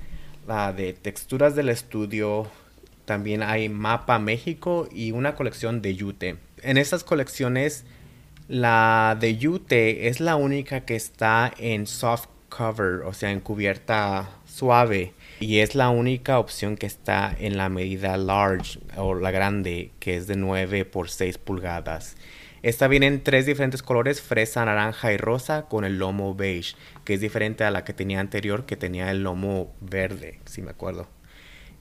la 0.47 0.73
de 0.73 0.93
texturas 0.93 1.57
del 1.57 1.69
estudio, 1.69 2.47
también 3.09 3.43
hay 3.43 3.71
Mapa 3.71 4.19
México 4.19 4.87
y 4.93 5.13
una 5.13 5.35
colección 5.35 5.81
de 5.81 5.97
Yute. 5.97 6.37
En 6.63 6.77
estas 6.77 7.05
colecciones, 7.05 7.87
la 8.49 9.17
de 9.19 9.39
Yute 9.39 10.09
es 10.09 10.21
la 10.21 10.37
única 10.37 10.83
que 10.83 10.95
está 10.95 11.51
en 11.57 11.87
soft 11.87 12.27
cover, 12.51 13.07
o 13.07 13.15
sea, 13.15 13.31
en 13.31 13.41
cubierta 13.41 14.29
suave. 14.45 15.15
Y 15.41 15.61
es 15.61 15.75
la 15.75 15.89
única 15.89 16.39
opción 16.39 16.77
que 16.77 16.85
está 16.85 17.35
en 17.41 17.57
la 17.57 17.71
medida 17.71 18.19
large 18.19 18.79
o 18.99 19.15
la 19.15 19.31
grande, 19.31 19.91
que 20.01 20.17
es 20.17 20.27
de 20.27 20.37
9 20.37 20.85
por 20.85 21.09
6 21.09 21.39
pulgadas. 21.39 22.15
Esta 22.63 22.89
viene 22.89 23.07
en 23.07 23.23
tres 23.23 23.47
diferentes 23.47 23.83
colores, 23.83 24.21
fresa, 24.21 24.67
naranja 24.67 25.15
y 25.15 25.17
rosa, 25.17 25.63
con 25.63 25.87
el 25.87 25.99
lomo 25.99 26.35
beige, 26.35 26.77
que 27.05 27.15
es 27.15 27.23
diferente 27.23 27.65
a 27.65 27.71
la 27.71 27.85
que 27.85 27.95
tenía 27.95 28.21
anterior, 28.21 28.67
que 28.67 28.77
tenía 28.77 29.11
el 29.11 29.23
lomo 29.23 29.73
verde, 29.81 30.41
si 30.45 30.61
me 30.61 30.73
acuerdo. 30.73 31.09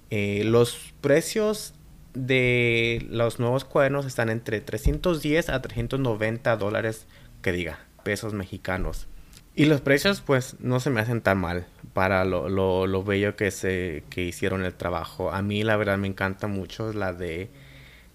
Eh, 0.10 0.44
los 0.46 0.94
precios 1.02 1.74
de 2.14 3.06
los 3.10 3.40
nuevos 3.40 3.66
cuadernos 3.66 4.06
están 4.06 4.30
entre 4.30 4.62
310 4.62 5.50
a 5.50 5.62
390 5.62 6.58
dólares, 6.58 7.08
que 7.42 7.52
diga, 7.52 7.80
pesos 8.04 8.34
mexicanos. 8.34 9.08
Y 9.56 9.66
los 9.66 9.82
precios 9.82 10.22
pues 10.22 10.56
no 10.60 10.80
se 10.80 10.90
me 10.90 11.02
hacen 11.02 11.22
tan 11.22 11.40
mal 11.40 11.66
para 11.94 12.26
lo, 12.26 12.48
lo, 12.48 13.04
bello 13.04 13.36
que, 13.36 13.50
se, 13.50 14.04
que 14.10 14.24
hicieron 14.24 14.64
el 14.64 14.74
trabajo. 14.74 15.32
A 15.32 15.42
mí 15.42 15.64
la 15.64 15.78
verdad 15.78 15.98
me 15.98 16.08
encanta 16.08 16.48
mucho 16.48 16.94
la 16.94 17.12
de 17.12 17.50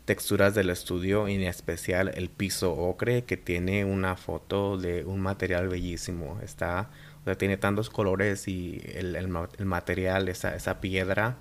texturas 0.04 0.54
del 0.54 0.70
estudio, 0.70 1.26
en 1.26 1.42
especial 1.42 2.12
el 2.14 2.28
piso 2.28 2.72
ocre 2.72 3.24
que 3.24 3.36
tiene 3.36 3.84
una 3.84 4.16
foto 4.16 4.78
de 4.78 5.04
un 5.04 5.20
material 5.20 5.68
bellísimo. 5.68 6.38
Está, 6.42 6.90
tiene 7.38 7.56
tantos 7.56 7.90
colores 7.90 8.46
y 8.46 8.80
el, 8.94 9.16
el, 9.16 9.28
el 9.58 9.66
material, 9.66 10.28
esa, 10.28 10.54
esa 10.54 10.80
piedra 10.80 11.38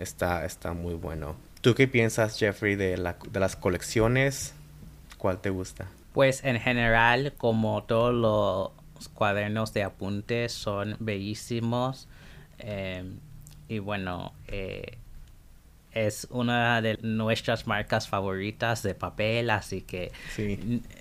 está, 0.00 0.44
está 0.44 0.72
muy 0.72 0.94
bueno. 0.94 1.36
¿Tú 1.60 1.74
qué 1.74 1.86
piensas, 1.86 2.38
Jeffrey, 2.38 2.74
de, 2.74 2.96
la, 2.96 3.16
de 3.30 3.40
las 3.40 3.56
colecciones? 3.56 4.54
¿Cuál 5.18 5.38
te 5.40 5.50
gusta? 5.50 5.88
Pues 6.12 6.42
en 6.44 6.58
general, 6.58 7.34
como 7.36 7.84
todos 7.84 8.14
los 8.14 9.08
cuadernos 9.08 9.72
de 9.74 9.82
apuntes 9.82 10.52
son 10.52 10.96
bellísimos. 10.98 12.08
Em, 12.58 13.18
y 13.68 13.78
bueno, 13.78 14.32
eh, 14.48 14.98
es 15.92 16.28
una 16.30 16.80
de 16.80 16.98
nuestras 17.02 17.66
marcas 17.66 18.08
favoritas 18.08 18.82
de 18.82 18.94
papel, 18.94 19.50
así 19.50 19.82
que 19.82 20.12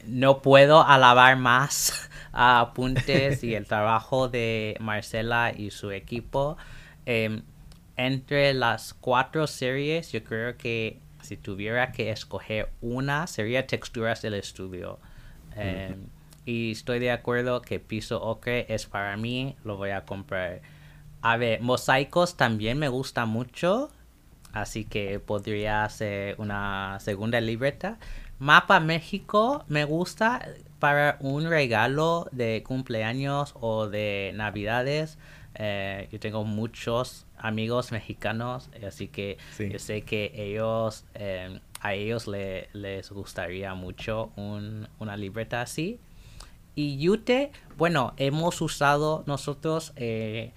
no 0.06 0.42
puedo 0.42 0.86
alabar 0.86 1.38
más 1.38 2.10
a 2.32 2.60
Apuntes 2.60 3.44
y 3.44 3.56
el 3.56 3.66
trabajo 3.68 4.30
de 4.30 4.76
Marcela 4.80 5.54
y 5.56 5.72
su 5.72 5.92
equipo. 5.92 6.58
Em, 7.06 7.44
entre 8.00 8.54
las 8.54 8.94
cuatro 8.94 9.46
series, 9.46 10.14
yo 10.14 10.24
creo 10.24 10.56
que 10.58 11.02
si 11.22 11.36
tuviera 11.36 11.92
que 11.92 12.12
escoger 12.12 12.70
una, 12.80 13.28
sería 13.28 13.68
Texturas 13.68 14.22
del 14.22 14.36
Estudio. 14.36 15.00
Em, 15.54 16.06
y 16.46 16.72
estoy 16.72 17.00
de 17.00 17.12
acuerdo 17.12 17.62
que 17.62 17.82
Piso 17.82 18.22
Ocre 18.22 18.66
es 18.70 18.86
para 18.86 19.18
mí, 19.18 19.58
lo 19.66 19.76
voy 19.76 19.90
a 19.90 20.06
comprar. 20.06 20.62
A 21.22 21.36
ver, 21.36 21.60
Mosaicos 21.60 22.38
también 22.38 22.80
me 22.80 22.88
gusta 22.88 23.26
mucho, 23.26 23.92
así 24.54 24.86
que 24.86 25.20
podría 25.20 25.88
ser 25.90 26.36
una 26.40 27.00
segunda 27.02 27.42
libreta. 27.42 27.98
Mapa 28.40 28.80
México 28.80 29.66
me 29.68 29.84
gusta 29.84 30.48
para 30.80 31.18
un 31.20 31.50
regalo 31.50 32.30
de 32.32 32.64
cumpleaños 32.66 33.56
o 33.60 33.90
de 33.90 34.32
navidades. 34.36 35.18
Eh, 35.56 36.08
yo 36.12 36.20
tengo 36.20 36.44
muchos 36.44 37.26
amigos 37.38 37.92
mexicanos, 37.92 38.70
así 38.86 39.08
que 39.08 39.38
yo 39.58 39.80
sé 39.80 40.02
que 40.04 40.32
ellos, 40.36 41.06
em, 41.14 41.60
a 41.82 41.94
ellos 41.94 42.28
les 42.28 43.10
gustaría 43.12 43.74
mucho 43.74 44.32
una 44.36 45.18
libreta 45.18 45.62
así. 45.62 46.00
Y 46.76 46.98
Yute, 46.98 47.52
bueno, 47.78 48.14
hemos 48.18 48.62
usado 48.62 49.24
nosotros, 49.28 49.92
eh, 49.96 50.54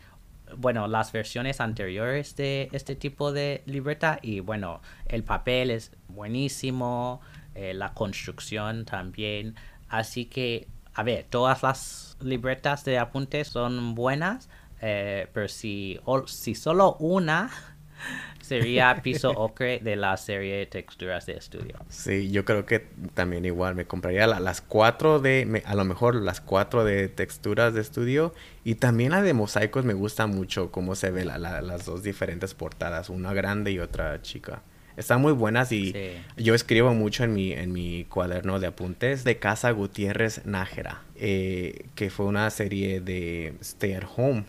bueno, 0.57 0.87
las 0.87 1.11
versiones 1.11 1.61
anteriores 1.61 2.37
de 2.37 2.69
este 2.73 2.95
tipo 2.95 3.33
de 3.33 3.63
libreta 3.67 4.19
y 4.23 4.41
bueno, 4.41 4.81
el 5.07 5.25
papel 5.25 5.71
es 5.71 5.91
buenísimo, 6.07 7.21
eh, 7.55 7.75
la 7.75 7.93
construcción 7.95 8.85
también, 8.85 9.57
así 9.89 10.27
que, 10.27 10.69
a 10.95 11.03
ver, 11.03 11.27
todas 11.29 11.63
las 11.63 12.17
libretas 12.21 12.85
de 12.85 12.99
apuntes 12.99 13.49
son 13.49 13.95
buenas, 13.95 14.49
eh, 14.83 15.29
pero 15.33 15.49
si, 15.49 15.99
si 16.27 16.57
solo 16.57 16.97
una 16.99 17.51
sería 18.41 19.01
piso 19.01 19.31
ocre 19.31 19.79
de 19.79 19.95
la 19.95 20.17
serie 20.17 20.57
de 20.57 20.67
texturas 20.67 21.25
de 21.27 21.35
estudio. 21.35 21.77
Sí, 21.89 22.33
yo 22.33 22.45
creo 22.45 22.67
que 22.67 22.87
también 23.15 23.45
igual 23.45 23.77
me 23.77 23.85
compraría 23.85 24.27
las 24.27 24.61
cuatro 24.61 25.21
de, 25.21 25.63
a 25.65 25.75
lo 25.77 25.85
mejor 25.85 26.17
las 26.17 26.41
cuatro 26.41 26.85
de 26.85 27.09
texturas 27.09 27.75
de 27.75 27.81
estudio 27.81 28.35
y 28.65 28.75
también 28.75 29.13
la 29.13 29.23
de 29.23 29.35
mosaicos 29.35 29.85
me 29.85 29.95
gusta 29.95 30.27
mucho 30.27 30.73
cómo 30.73 30.97
se 30.97 31.13
ve 31.13 31.25
las 31.25 31.87
dos 31.87 32.03
diferentes 32.03 32.55
portadas, 32.55 33.09
una 33.09 33.33
grande 33.33 33.71
y 33.71 33.79
otra 33.79 34.21
chica. 34.21 34.63
Están 34.97 35.23
muy 35.23 35.33
buenas 35.33 35.73
y 35.73 35.95
yo 36.37 36.55
escribo 36.55 36.93
mucho 36.93 37.25
en 37.25 37.33
mi, 37.33 37.53
en 37.53 37.73
mi 37.73 38.05
cuaderno 38.05 38.61
de 38.61 38.67
apuntes 38.67 39.25
de 39.25 39.39
Casa 39.39 39.71
Gutiérrez 39.71 40.45
Nájera, 40.45 41.03
eh, 41.15 41.87
que 41.95 42.11
fue 42.11 42.27
una 42.27 42.51
serie 42.51 43.01
de 43.01 43.55
Stay 43.61 43.95
at 43.95 44.05
Home 44.17 44.45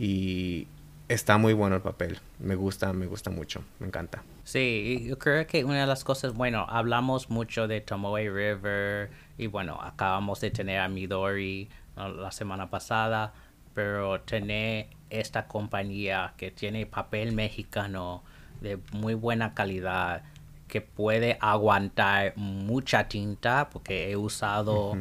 y 0.00 0.66
está 1.08 1.36
muy 1.36 1.52
bueno 1.52 1.76
el 1.76 1.82
papel. 1.82 2.18
Me 2.38 2.54
gusta, 2.54 2.94
me 2.94 3.04
gusta 3.04 3.30
mucho, 3.30 3.62
me 3.78 3.86
encanta. 3.86 4.22
Sí, 4.44 5.04
yo 5.06 5.18
creo 5.18 5.46
que 5.46 5.62
una 5.62 5.82
de 5.82 5.86
las 5.86 6.04
cosas, 6.04 6.32
bueno, 6.32 6.64
hablamos 6.70 7.28
mucho 7.28 7.68
de 7.68 7.82
Tomoe 7.82 8.30
River 8.30 9.10
y 9.36 9.46
bueno, 9.46 9.78
acabamos 9.82 10.40
de 10.40 10.50
tener 10.50 10.80
a 10.80 10.88
Midori 10.88 11.68
la 11.96 12.32
semana 12.32 12.70
pasada, 12.70 13.34
pero 13.74 14.22
tener 14.22 14.88
esta 15.10 15.46
compañía 15.46 16.32
que 16.38 16.50
tiene 16.50 16.86
papel 16.86 17.32
mexicano 17.32 18.22
de 18.62 18.78
muy 18.92 19.12
buena 19.12 19.52
calidad 19.52 20.22
que 20.66 20.80
puede 20.80 21.36
aguantar 21.40 22.32
mucha 22.36 23.06
tinta 23.06 23.68
porque 23.70 24.10
he 24.10 24.16
usado 24.16 24.96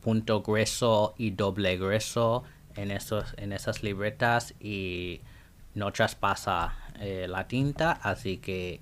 punto 0.00 0.42
grueso 0.42 1.14
y 1.16 1.30
doble 1.30 1.76
grueso 1.76 2.42
en, 2.76 2.90
esos, 2.90 3.34
en 3.36 3.52
esas 3.52 3.82
libretas 3.82 4.54
y 4.60 5.20
no 5.74 5.92
traspasa 5.92 6.76
eh, 7.00 7.26
la 7.28 7.48
tinta, 7.48 7.92
así 7.92 8.38
que 8.38 8.80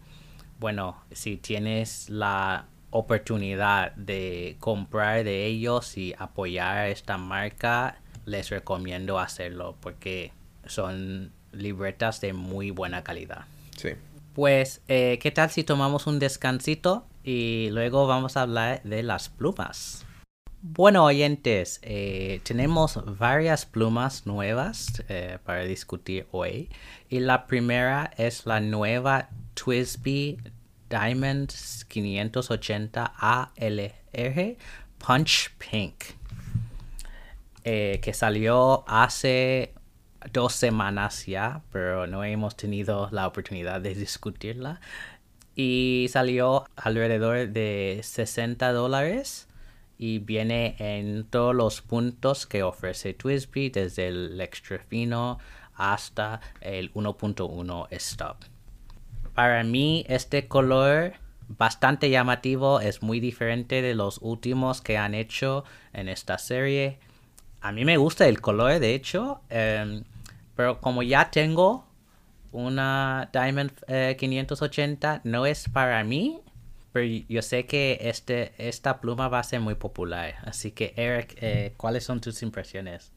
bueno, 0.59 1.03
si 1.11 1.39
tienes 1.39 2.11
la 2.11 2.67
oportunidad 2.91 3.93
de 3.93 4.57
comprar 4.61 5.25
de 5.25 5.47
ellos 5.47 5.97
y 5.97 6.15
apoyar 6.19 6.89
esta 6.89 7.17
marca, 7.17 8.01
les 8.27 8.51
recomiendo 8.51 9.19
hacerlo 9.19 9.77
porque 9.81 10.33
son 10.67 11.33
libretas 11.53 12.21
de 12.21 12.33
muy 12.33 12.71
buena 12.71 13.03
calidad. 13.03 13.47
Sí. 13.77 13.91
Pues, 14.35 14.83
eh, 14.89 15.19
¿qué 15.21 15.31
tal 15.31 15.51
si 15.51 15.65
tomamos 15.65 16.07
un 16.07 16.19
descansito 16.19 17.07
y 17.25 17.71
luego 17.71 18.07
vamos 18.07 18.37
a 18.37 18.43
hablar 18.43 18.83
de 18.83 19.03
las 19.03 19.29
plumas? 19.29 20.05
Bueno, 20.63 21.07
oyentes, 21.07 21.81
eh, 21.83 22.43
tenemos 22.45 23.01
varias 23.19 23.65
plumas 23.65 24.27
nuevas 24.27 25.03
eh, 25.09 25.39
para 25.43 25.65
discutir 25.65 26.27
hoy. 26.33 26.69
Y 27.09 27.21
la 27.21 27.47
primera 27.47 28.11
es 28.19 28.45
la 28.45 28.61
nueva 28.61 29.31
Twisby 29.55 30.39
Diamond 30.91 31.51
580 31.89 33.15
ALR 33.17 34.57
Punch 34.99 35.51
Pink. 35.57 35.95
que 37.65 38.13
salió 38.13 38.85
hace 38.87 39.73
dos 40.31 40.53
semanas 40.53 41.25
ya, 41.25 41.63
pero 41.73 42.07
no 42.07 42.23
hemos 42.23 42.55
tenido 42.55 43.09
la 43.13 43.27
oportunidad 43.27 43.81
de 43.81 43.95
discutirla. 43.95 44.79
Y 45.57 46.09
salió 46.11 46.67
alrededor 46.77 47.49
de 47.49 48.01
60 48.03 48.73
dólares 48.73 49.47
y 50.03 50.19
viene 50.19 50.77
en 50.79 51.25
todos 51.25 51.55
los 51.55 51.83
puntos 51.83 52.47
que 52.47 52.63
ofrece 52.63 53.13
Twisby, 53.13 53.69
desde 53.69 54.09
el 54.09 54.41
extra 54.41 54.79
fino 54.79 55.39
hasta 55.75 56.41
el 56.63 56.91
1.1 56.95 57.87
stop. 57.91 58.37
Para 59.35 59.63
mí 59.63 60.07
este 60.09 60.49
color 60.49 61.13
bastante 61.49 62.09
llamativo 62.09 62.81
es 62.81 63.03
muy 63.03 63.21
diferente 63.21 63.83
de 63.83 63.95
los 63.95 64.17
últimos 64.23 64.81
que 64.81 64.97
han 64.97 65.15
hecho 65.15 65.65
en 65.93 66.09
esta 66.09 66.39
serie. 66.39 66.99
A 67.61 67.71
mí 67.71 67.85
me 67.85 67.99
gusta 67.99 68.27
el 68.27 68.41
color, 68.41 68.81
de 68.81 68.95
hecho, 68.95 69.43
em, 69.51 70.05
pero 70.57 70.81
como 70.81 71.03
ya 71.03 71.31
tengo 71.31 71.85
una 72.53 73.29
Diamond 73.35 73.71
580, 74.17 75.17
eh, 75.17 75.21
no 75.25 75.45
es 75.45 75.69
para 75.69 76.03
mí, 76.05 76.41
pero 76.93 77.07
yo 77.29 77.43
sé 77.43 77.67
que 77.67 77.99
este, 78.03 78.53
esta 78.59 79.01
pluma 79.01 79.29
va 79.29 79.39
a 79.39 79.45
ser 79.45 79.61
muy 79.61 79.75
popular. 79.75 80.37
Así 80.43 80.73
que, 80.73 80.93
Eric, 80.97 81.37
eh, 81.41 81.75
¿cuáles 81.77 82.05
son 82.05 82.21
tus 82.21 82.43
impresiones? 82.43 83.13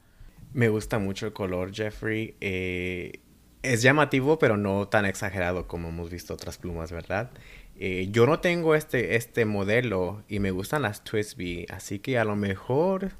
Me 0.52 0.68
gusta 0.68 0.98
mucho 0.98 1.26
el 1.26 1.32
color, 1.32 1.74
Jeffrey. 1.74 2.36
Eh, 2.40 3.20
es 3.62 3.82
llamativo, 3.82 4.38
pero 4.38 4.56
no 4.56 4.86
tan 4.88 5.06
exagerado 5.06 5.66
como 5.66 5.88
hemos 5.88 6.10
visto 6.10 6.34
otras 6.34 6.58
plumas, 6.58 6.92
¿verdad? 6.92 7.30
Eh, 7.76 8.08
yo 8.10 8.26
no 8.26 8.38
tengo 8.38 8.74
este, 8.76 9.16
este 9.16 9.44
modelo 9.46 10.22
y 10.28 10.38
me 10.38 10.52
gustan 10.52 10.82
las 10.82 11.02
Twisby, 11.02 11.66
así 11.70 11.98
que 11.98 12.18
a 12.18 12.24
lo 12.24 12.36
mejor, 12.36 13.12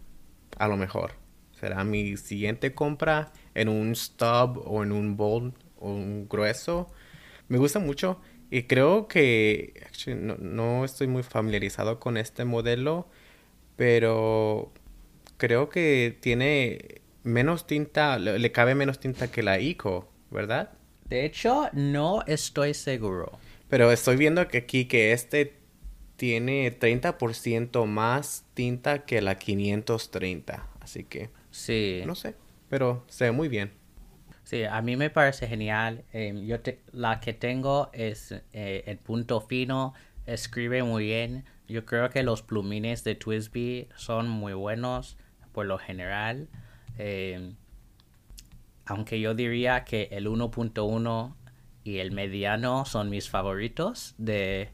a 0.58 0.68
lo 0.68 0.76
mejor, 0.76 1.12
será 1.58 1.82
mi 1.82 2.16
siguiente 2.16 2.75
compra 2.75 3.32
en 3.54 3.68
un 3.68 3.96
stub 3.96 4.62
o 4.64 4.84
en 4.84 4.92
un 4.92 5.16
bold 5.16 5.54
o 5.78 5.90
un 5.90 6.28
grueso. 6.28 6.88
Me 7.49 7.58
gusta 7.58 7.78
mucho. 7.78 8.20
Y 8.54 8.62
creo 8.68 9.08
que 9.08 9.82
no, 10.14 10.84
estoy 10.84 11.08
muy 11.08 11.25
familiarizado 11.25 11.99
con 11.99 12.16
este 12.16 12.44
modelo, 12.44 13.08
pero 13.75 14.73
creo 15.38 15.68
que 15.68 16.16
tiene 16.20 17.00
menos 17.25 17.66
tinta, 17.66 18.16
le, 18.16 18.52
cabe 18.52 18.76
menos 18.76 19.00
tinta 19.00 19.28
que 19.28 19.42
la 19.42 19.58
ICO, 19.58 20.08
¿verdad? 20.30 20.70
De 21.08 21.25
hecho, 21.25 21.68
no 21.73 22.23
estoy 22.28 22.75
seguro. 22.75 23.40
Pero 23.68 23.90
estoy 23.90 24.14
viendo 24.14 24.46
que 24.46 24.58
aquí 24.58 24.84
que 24.84 25.11
este 25.11 25.56
tiene 26.14 26.78
30% 26.78 27.86
más 27.86 28.45
tinta 28.54 29.04
que 29.04 29.21
la 29.21 29.36
530, 29.36 30.69
así 30.78 31.02
que... 31.02 31.30
Sí. 31.50 32.04
No 32.06 32.14
sé, 32.14 32.36
pero 32.69 33.04
se 33.08 33.25
ve 33.25 33.32
muy 33.32 33.49
bien. 33.49 33.73
Sí, 34.45 34.65
a 34.65 34.83
mí 34.83 34.97
me 34.97 35.09
parece 35.11 35.49
genial. 35.49 36.04
Em, 36.13 36.45
yo 36.47 36.59
la 36.93 37.19
que 37.21 37.33
tengo 37.33 37.91
es 37.93 38.33
eh, 38.52 38.85
el 38.87 38.99
punto 38.99 39.41
fino, 39.41 39.95
escribe 40.26 40.83
muy 40.83 41.04
bien. 41.07 41.45
Yo 41.67 41.87
creo 41.87 42.11
que 42.11 42.23
los 42.23 42.43
plumines 42.43 43.04
de 43.04 43.15
Twisby 43.15 43.89
son 43.97 44.28
muy 44.28 44.52
buenos 44.52 45.17
por 45.52 45.65
lo 45.65 45.78
general. 45.78 46.49
Em, 46.99 47.57
aunque 48.85 49.19
yo 49.19 49.35
diría 49.35 49.85
que 49.85 50.09
el 50.13 50.26
1.1 50.28 51.35
y 51.85 51.99
el 51.99 52.13
mediano 52.13 52.85
son 52.85 53.09
mis 53.09 53.30
favoritos. 53.30 54.15
De, 54.19 54.69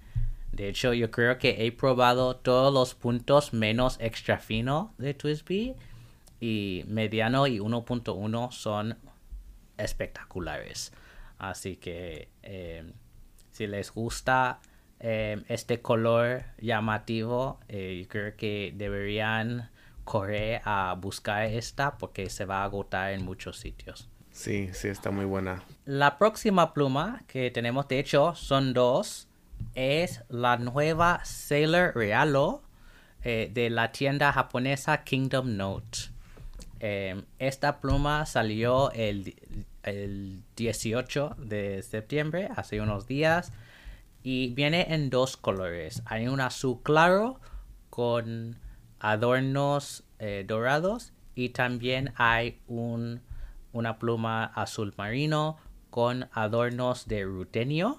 de 0.50 0.68
hecho, 0.68 0.92
yo 0.94 1.12
creo 1.12 1.38
que 1.38 1.64
he 1.64 1.70
probado 1.70 2.34
todos 2.36 2.74
los 2.74 2.94
puntos 2.96 3.52
menos 3.52 3.98
extra 4.00 4.38
fino 4.38 4.92
de 4.98 5.14
Twisby. 5.14 5.76
Y 6.40 6.84
mediano 6.88 7.46
y 7.46 7.58
1.1 7.58 8.50
son 8.50 8.96
espectaculares. 9.82 10.92
Así 11.40 11.76
que 11.76 12.28
em, 12.42 12.92
si 13.50 13.66
les 13.66 13.90
gusta 13.92 14.60
em, 15.00 15.42
este 15.48 15.80
color 15.80 16.44
llamativo, 16.58 17.58
eh, 17.68 18.06
creo 18.08 18.36
que 18.36 18.74
deberían 18.76 19.70
correr 20.04 20.60
a 20.64 20.94
buscar 21.00 21.44
esta 21.44 21.96
porque 21.96 22.28
se 22.28 22.44
va 22.44 22.60
a 22.60 22.64
agotar 22.64 23.12
en 23.12 23.24
muchos 23.24 23.58
sitios. 23.58 24.08
Sí, 24.30 24.68
sí, 24.74 24.88
está 24.88 25.10
muy 25.10 25.24
buena. 25.24 25.62
La 25.86 26.18
próxima 26.18 26.74
pluma 26.74 27.22
que 27.26 27.50
tenemos, 27.50 27.88
de 27.88 27.98
hecho, 27.98 28.34
son 28.34 28.74
dos. 28.74 29.26
Es 29.74 30.22
la 30.28 30.56
nueva 30.58 31.20
Sailor 31.24 31.94
Realo 31.94 32.62
eh, 33.24 33.50
de 33.52 33.70
la 33.70 33.92
tienda 33.92 34.32
japonesa 34.32 35.04
Kingdom 35.04 35.56
Note. 35.56 35.98
Esta 37.38 37.78
pluma 37.80 38.24
salió 38.24 38.90
el 38.92 39.34
el 39.82 40.42
18 40.56 41.36
de 41.38 41.82
septiembre, 41.82 42.48
hace 42.56 42.80
unos 42.80 43.06
días, 43.06 43.52
y 44.22 44.52
viene 44.54 44.92
en 44.94 45.10
dos 45.10 45.36
colores. 45.36 46.02
Hay 46.06 46.28
un 46.28 46.40
azul 46.40 46.80
claro 46.82 47.40
con 47.88 48.58
adornos 48.98 50.04
eh, 50.18 50.44
dorados 50.46 51.12
y 51.34 51.50
también 51.50 52.12
hay 52.16 52.60
un, 52.66 53.22
una 53.72 53.98
pluma 53.98 54.44
azul 54.44 54.92
marino 54.96 55.56
con 55.88 56.28
adornos 56.32 57.08
de 57.08 57.24
rutenio. 57.24 57.98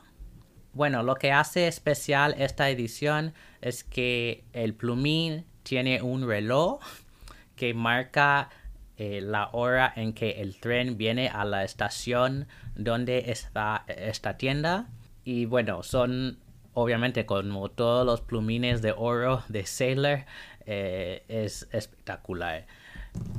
Bueno, 0.73 1.03
lo 1.03 1.15
que 1.15 1.31
hace 1.31 1.67
especial 1.67 2.35
esta 2.37 2.69
edición 2.69 3.33
es 3.61 3.83
que 3.83 4.45
el 4.53 4.73
plumín 4.73 5.45
tiene 5.63 6.01
un 6.01 6.25
reloj 6.27 6.79
que 7.55 7.73
marca 7.73 8.49
eh, 9.03 9.19
la 9.19 9.49
hora 9.53 9.91
en 9.95 10.13
que 10.13 10.43
el 10.43 10.59
tren 10.59 10.95
viene 10.95 11.27
a 11.27 11.43
la 11.43 11.63
estación 11.63 12.47
donde 12.75 13.31
está 13.31 13.83
esta 13.87 14.37
tienda. 14.37 14.89
Y 15.23 15.45
bueno, 15.45 15.81
son 15.81 16.37
obviamente 16.75 17.25
como 17.25 17.71
todos 17.71 18.05
los 18.05 18.21
plumines 18.21 18.83
de 18.83 18.93
oro 18.95 19.41
de 19.49 19.65
Sailor, 19.65 20.25
eh, 20.67 21.23
es 21.29 21.67
espectacular. 21.71 22.67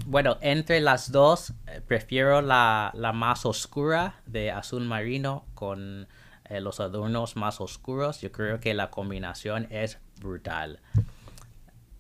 Bueno, 0.05 0.37
entre 0.40 0.81
las 0.81 1.12
dos, 1.12 1.53
eh, 1.68 1.81
prefiero 1.87 2.42
la, 2.42 2.90
más 3.14 3.46
oscura 3.46 4.16
de 4.27 4.51
azul 4.51 4.83
marino 4.83 5.44
con 5.55 6.09
los 6.51 6.81
adornos 6.81 7.37
más 7.37 7.61
oscuros. 7.61 8.20
Yo 8.20 8.33
creo 8.33 8.59
que 8.59 8.75
la 8.75 8.90
combinación 8.90 9.68
es 9.70 10.01
brutal. 10.18 10.81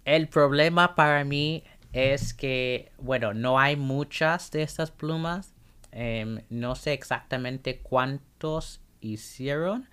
El 0.04 0.26
problema 0.26 0.96
para 0.96 1.22
mí 1.24 1.62
es 1.92 2.34
que, 2.34 2.90
bueno, 2.98 3.34
no 3.34 3.58
hay 3.58 3.74
muchas 3.76 4.50
de 4.50 4.62
estas 4.62 4.90
plumas. 4.90 5.54
Em, 5.92 6.40
no 6.48 6.74
sé 6.74 6.94
exactamente 6.94 7.78
cuántos 7.78 8.80
hicieron, 9.00 9.88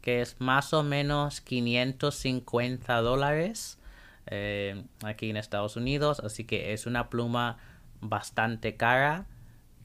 que 0.00 0.20
es 0.20 0.40
más 0.40 0.72
o 0.72 0.84
menos 0.84 1.40
550 1.40 3.00
dólares 3.00 3.78
em, 4.26 4.84
aquí 5.02 5.30
en 5.30 5.36
Estados 5.36 5.74
Unidos. 5.76 6.20
Así 6.20 6.44
que 6.44 6.72
es 6.72 6.86
una 6.86 7.10
pluma 7.10 7.58
bastante 8.00 8.76
cara. 8.76 9.26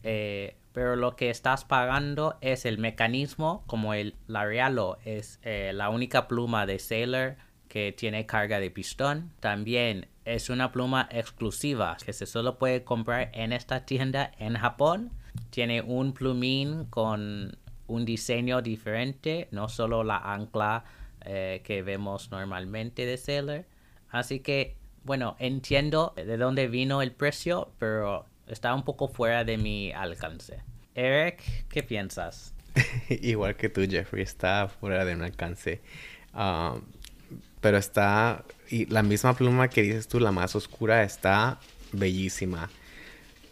Eh, 0.04 0.56
pero 0.74 0.96
lo 0.96 1.16
que 1.16 1.30
estás 1.30 1.64
pagando 1.64 2.38
es 2.42 2.66
el 2.66 2.80
mecanismo, 2.80 3.64
como 3.68 3.94
el 3.94 4.16
Realo 4.28 4.98
es 5.06 5.40
eh, 5.44 5.72
la 5.74 5.90
única 5.90 6.28
pluma 6.28 6.66
de 6.66 6.80
Sailor 6.80 7.36
que 7.68 7.92
tiene 7.92 8.26
carga 8.26 8.60
de 8.60 8.72
pistón. 8.72 9.32
También 9.40 10.08
es 10.26 10.50
una 10.50 10.72
pluma 10.72 11.08
exclusiva 11.12 11.98
que 12.04 12.12
se 12.12 12.26
solo 12.26 12.58
puede 12.58 12.84
comprar 12.84 13.30
en 13.34 13.54
esta 13.54 13.86
tienda 13.86 14.32
en 14.40 14.56
Japón. 14.56 15.12
Tiene 15.52 15.82
un 15.82 16.14
plumín 16.14 16.86
con 16.86 17.58
un 17.88 18.06
diseño 18.06 18.62
diferente, 18.62 19.48
no 19.52 19.70
solo 19.70 20.04
la 20.04 20.18
ancla 20.18 20.86
eh, 21.22 21.62
que 21.64 21.84
vemos 21.84 22.32
normalmente 22.32 23.06
de 23.06 23.18
Sailor. 23.18 23.66
Así 24.10 24.40
que, 24.40 24.76
bueno, 25.04 25.36
entiendo 25.40 26.14
de 26.16 26.38
dónde 26.38 26.68
vino 26.68 27.02
el 27.02 27.12
precio, 27.12 27.72
pero 27.78 28.26
está 28.48 28.74
un 28.74 28.84
poco 28.84 29.08
fuera 29.08 29.44
de 29.44 29.58
mi 29.58 29.92
alcance. 29.92 30.62
Eric, 30.96 31.42
¿qué 31.70 31.84
piensas? 31.84 32.54
Igual 33.10 33.56
que 33.56 33.70
tú, 33.70 33.82
Jeffrey, 33.90 34.24
está 34.24 34.68
fuera 34.68 35.06
de 35.06 35.16
mi 35.16 35.26
alcance. 35.26 35.82
Um, 36.34 36.82
pero 37.62 37.78
está, 37.78 38.44
y 38.70 38.86
la 38.88 39.04
misma 39.04 39.34
pluma 39.36 39.70
que 39.70 39.84
dices 39.84 40.08
tú, 40.08 40.20
la 40.20 40.32
más 40.32 40.56
oscura, 40.56 41.04
está 41.04 41.60
bellísima. 41.92 42.70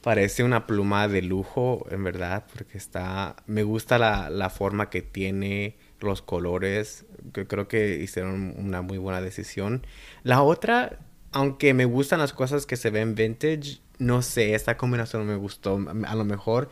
Parece 0.01 0.43
una 0.43 0.65
pluma 0.65 1.08
de 1.08 1.21
lujo, 1.21 1.86
en 1.91 2.04
verdad, 2.04 2.45
porque 2.54 2.77
está, 2.77 3.36
me 3.45 3.63
gusta 3.63 3.97
la, 3.99 4.30
la 4.30 4.49
forma 4.49 4.89
que 4.89 5.01
tiene, 5.01 5.77
los 5.99 6.21
colores, 6.21 7.06
creo 7.47 7.67
que 7.67 7.97
hicieron 7.97 8.56
una 8.58 8.82
muy 8.82 8.97
buena 8.97 9.21
decisión. 9.21 9.86
La 10.23 10.41
otra, 10.41 10.99
aunque 11.32 11.73
me 11.73 11.86
gustan 11.86 12.19
las 12.19 12.34
cosas 12.34 12.65
que 12.65 12.75
se 12.75 12.89
ven 12.89 13.15
vintage, 13.15 13.80
no 14.02 14.24
sé, 14.24 14.56
esta 14.56 14.78
combinación 14.78 15.28
me 15.28 15.36
gustó. 15.36 15.80
A 16.08 16.16
lo 16.16 16.26
mejor 16.26 16.70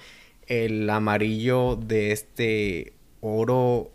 el 0.48 0.90
amarillo 0.90 1.76
de 1.76 2.12
este 2.12 2.94
oro 3.22 3.92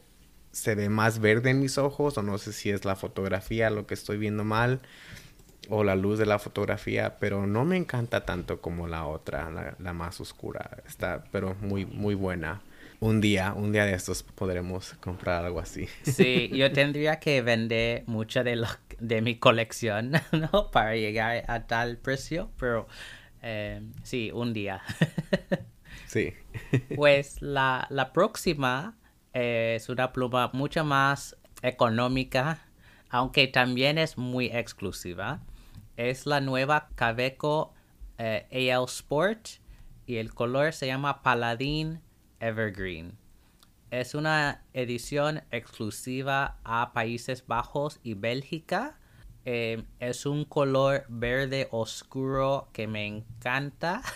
se 0.52 0.76
ve 0.76 0.88
más 0.88 1.18
verde 1.18 1.50
en 1.50 1.58
mis 1.58 1.76
ojos 1.76 2.16
o 2.16 2.22
no 2.22 2.38
sé 2.38 2.52
si 2.52 2.70
es 2.70 2.84
la 2.84 2.94
fotografía 2.94 3.70
lo 3.70 3.88
que 3.88 3.94
estoy 3.94 4.18
viendo 4.18 4.44
mal 4.44 4.82
o 5.68 5.82
la 5.82 5.96
luz 5.96 6.20
de 6.20 6.26
la 6.26 6.38
fotografía, 6.38 7.16
pero 7.18 7.44
no 7.44 7.64
me 7.64 7.76
encanta 7.76 8.24
tanto 8.24 8.60
como 8.60 8.86
la 8.86 9.04
otra, 9.04 9.50
la, 9.50 9.74
la 9.80 9.92
más 9.92 10.20
oscura. 10.20 10.84
Está, 10.86 11.24
pero 11.32 11.56
muy, 11.60 11.86
muy 11.86 12.14
buena 12.14 12.62
un 13.00 13.20
día, 13.20 13.52
un 13.52 13.72
día 13.72 13.84
de 13.84 13.94
estos 13.94 14.22
podremos 14.22 14.94
comprar 15.00 15.44
algo 15.44 15.58
así. 15.58 15.88
Sí, 16.04 16.50
yo 16.54 16.72
tendría 16.72 17.18
que 17.18 17.42
vender 17.42 18.04
mucha 18.06 18.44
de, 18.44 18.56
lo, 18.56 18.68
de 19.00 19.22
mi 19.22 19.38
colección, 19.38 20.12
¿no? 20.32 20.70
Para 20.70 20.94
llegar 20.94 21.44
a 21.48 21.66
tal 21.66 21.98
precio, 21.98 22.50
pero 22.58 22.86
eh, 23.44 23.82
sí, 24.02 24.30
un 24.32 24.52
día. 24.52 24.82
Sí. 26.06 26.32
Pues 26.96 27.40
la, 27.40 27.86
la 27.90 28.12
próxima 28.12 28.96
es 29.32 29.88
una 29.88 30.12
pluma 30.12 30.50
mucho 30.52 30.84
más 30.84 31.36
económica, 31.62 32.66
aunque 33.10 33.48
también 33.48 33.98
es 33.98 34.18
muy 34.18 34.46
exclusiva. 34.46 35.40
Es 35.96 36.26
la 36.26 36.40
nueva 36.40 36.88
Caveco 36.94 37.74
eh, 38.18 38.72
AL 38.72 38.84
Sport 38.84 39.48
y 40.06 40.16
el 40.16 40.34
color 40.34 40.72
se 40.72 40.86
llama 40.86 41.22
Paladin 41.22 42.00
Evergreen. 42.40 43.16
Es 43.90 44.14
una 44.14 44.64
edición 44.72 45.42
exclusiva 45.50 46.58
a 46.64 46.92
Países 46.92 47.46
Bajos 47.46 48.00
y 48.02 48.14
Bélgica. 48.14 48.98
Eh, 49.44 49.84
es 50.00 50.26
un 50.26 50.44
color 50.44 51.04
verde 51.08 51.68
oscuro 51.70 52.68
que 52.72 52.86
me 52.86 53.06
encanta. 53.06 54.02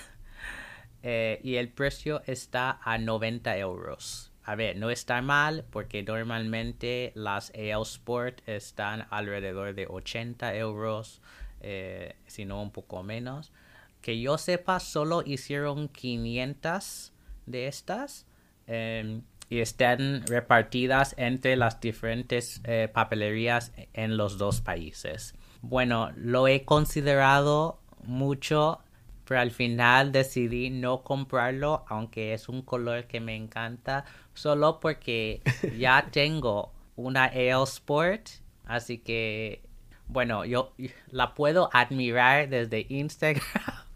Eh, 1.05 1.41
y 1.45 1.55
el 1.55 1.69
precio 1.69 2.23
está 2.27 2.81
a 2.83 2.99
90 2.99 3.57
euros. 3.59 4.33
A 4.43 4.57
ver, 4.57 4.77
no 4.77 4.91
está 4.91 5.23
mal 5.23 5.65
porque 5.71 6.03
normalmente 6.03 7.13
las 7.15 7.53
AL 7.55 7.83
Sport 7.83 8.41
están 8.49 9.07
alrededor 9.11 9.75
de 9.75 9.87
80 9.87 10.57
euros, 10.57 11.23
eh, 11.61 12.17
si 12.27 12.47
no 12.47 12.61
un 12.61 12.73
poco 12.73 13.05
menos. 13.05 13.53
Que 14.01 14.21
yo 14.21 14.39
sepa, 14.39 14.81
solo 14.81 15.23
hicieron 15.25 15.89
500 15.89 17.13
de 17.47 17.69
estas 17.69 18.27
em, 18.67 19.23
y 19.49 19.61
están 19.61 20.27
repartidas 20.27 21.15
entre 21.19 21.57
las 21.57 21.81
diferentes 21.81 22.61
eh, 22.65 22.89
papelerías 22.93 23.73
en 23.95 24.17
los 24.17 24.39
dos 24.39 24.61
países. 24.61 25.35
Bueno, 25.63 26.11
lo 26.17 26.49
he 26.49 26.65
considerado 26.65 27.81
mucho, 28.05 28.81
pero 29.25 29.41
al 29.41 29.51
final 29.51 30.13
decidí 30.13 30.71
no 30.71 31.03
comprarlo, 31.03 31.85
aunque 31.89 32.35
es 32.35 32.49
un 32.49 32.63
color 32.63 33.05
que 33.07 33.21
me 33.21 33.35
encanta, 33.35 34.05
solo 34.35 34.81
porque 34.81 35.43
ya 35.79 36.09
tengo 36.11 36.73
una 36.97 37.25
AL 37.25 37.65
Sport, 37.65 38.29
así 38.67 38.99
que 38.99 39.63
bueno, 40.07 40.45
yo 40.47 40.73
la 41.11 41.35
puedo 41.35 41.69
admirar 41.73 42.49
desde 42.49 42.87
Instagram 42.89 43.53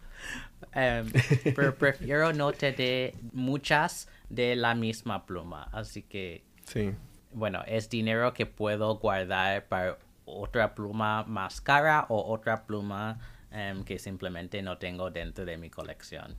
Em, 0.75 1.11
pero 1.55 1.75
prefiero 1.77 2.33
no 2.33 2.51
tener 2.51 3.13
muchas 3.31 4.07
de 4.33 4.55
la 4.55 4.75
misma 4.75 5.25
pluma. 5.25 5.69
Así 5.71 6.03
que, 6.03 6.43
sí. 6.65 6.93
bueno, 7.31 7.63
es 7.67 7.89
dinero 7.89 8.33
que 8.33 8.45
puedo 8.45 8.97
guardar 8.97 9.67
para 9.67 9.97
otra 10.25 10.73
pluma 10.73 11.23
más 11.23 11.61
cara 11.61 12.05
o 12.09 12.31
otra 12.33 12.65
pluma 12.65 13.19
em, 13.51 13.83
que 13.83 13.99
simplemente 13.99 14.61
no 14.61 14.77
tengo 14.77 15.11
dentro 15.11 15.45
de 15.45 15.57
mi 15.57 15.69
colección. 15.69 16.37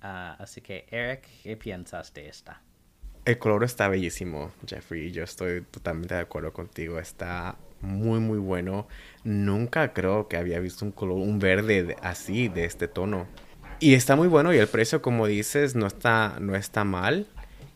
Ah, 0.00 0.36
así 0.38 0.60
que, 0.60 0.86
Eric, 0.90 1.28
¿qué 1.42 1.56
piensas 1.56 2.12
de 2.14 2.28
esta? 2.28 2.62
El 3.24 3.38
color 3.38 3.64
está 3.64 3.88
bellísimo, 3.88 4.52
Jeffrey. 4.64 5.10
Yo 5.10 5.24
estoy 5.24 5.62
totalmente 5.62 6.14
de 6.14 6.20
acuerdo 6.20 6.52
contigo. 6.52 7.00
Está 7.00 7.56
muy, 7.80 8.20
muy 8.20 8.38
bueno. 8.38 8.86
Nunca 9.24 9.92
creo 9.92 10.28
que 10.28 10.36
había 10.36 10.60
visto 10.60 10.84
un 10.84 10.92
color, 10.92 11.16
un 11.16 11.40
verde 11.40 11.96
así, 12.02 12.46
de 12.46 12.64
este 12.64 12.86
tono. 12.86 13.26
Y 13.78 13.94
está 13.94 14.16
muy 14.16 14.28
bueno 14.28 14.54
y 14.54 14.58
el 14.58 14.68
precio, 14.68 15.02
como 15.02 15.26
dices, 15.26 15.74
no 15.74 15.86
está, 15.86 16.36
no 16.40 16.54
está 16.56 16.84
mal. 16.84 17.26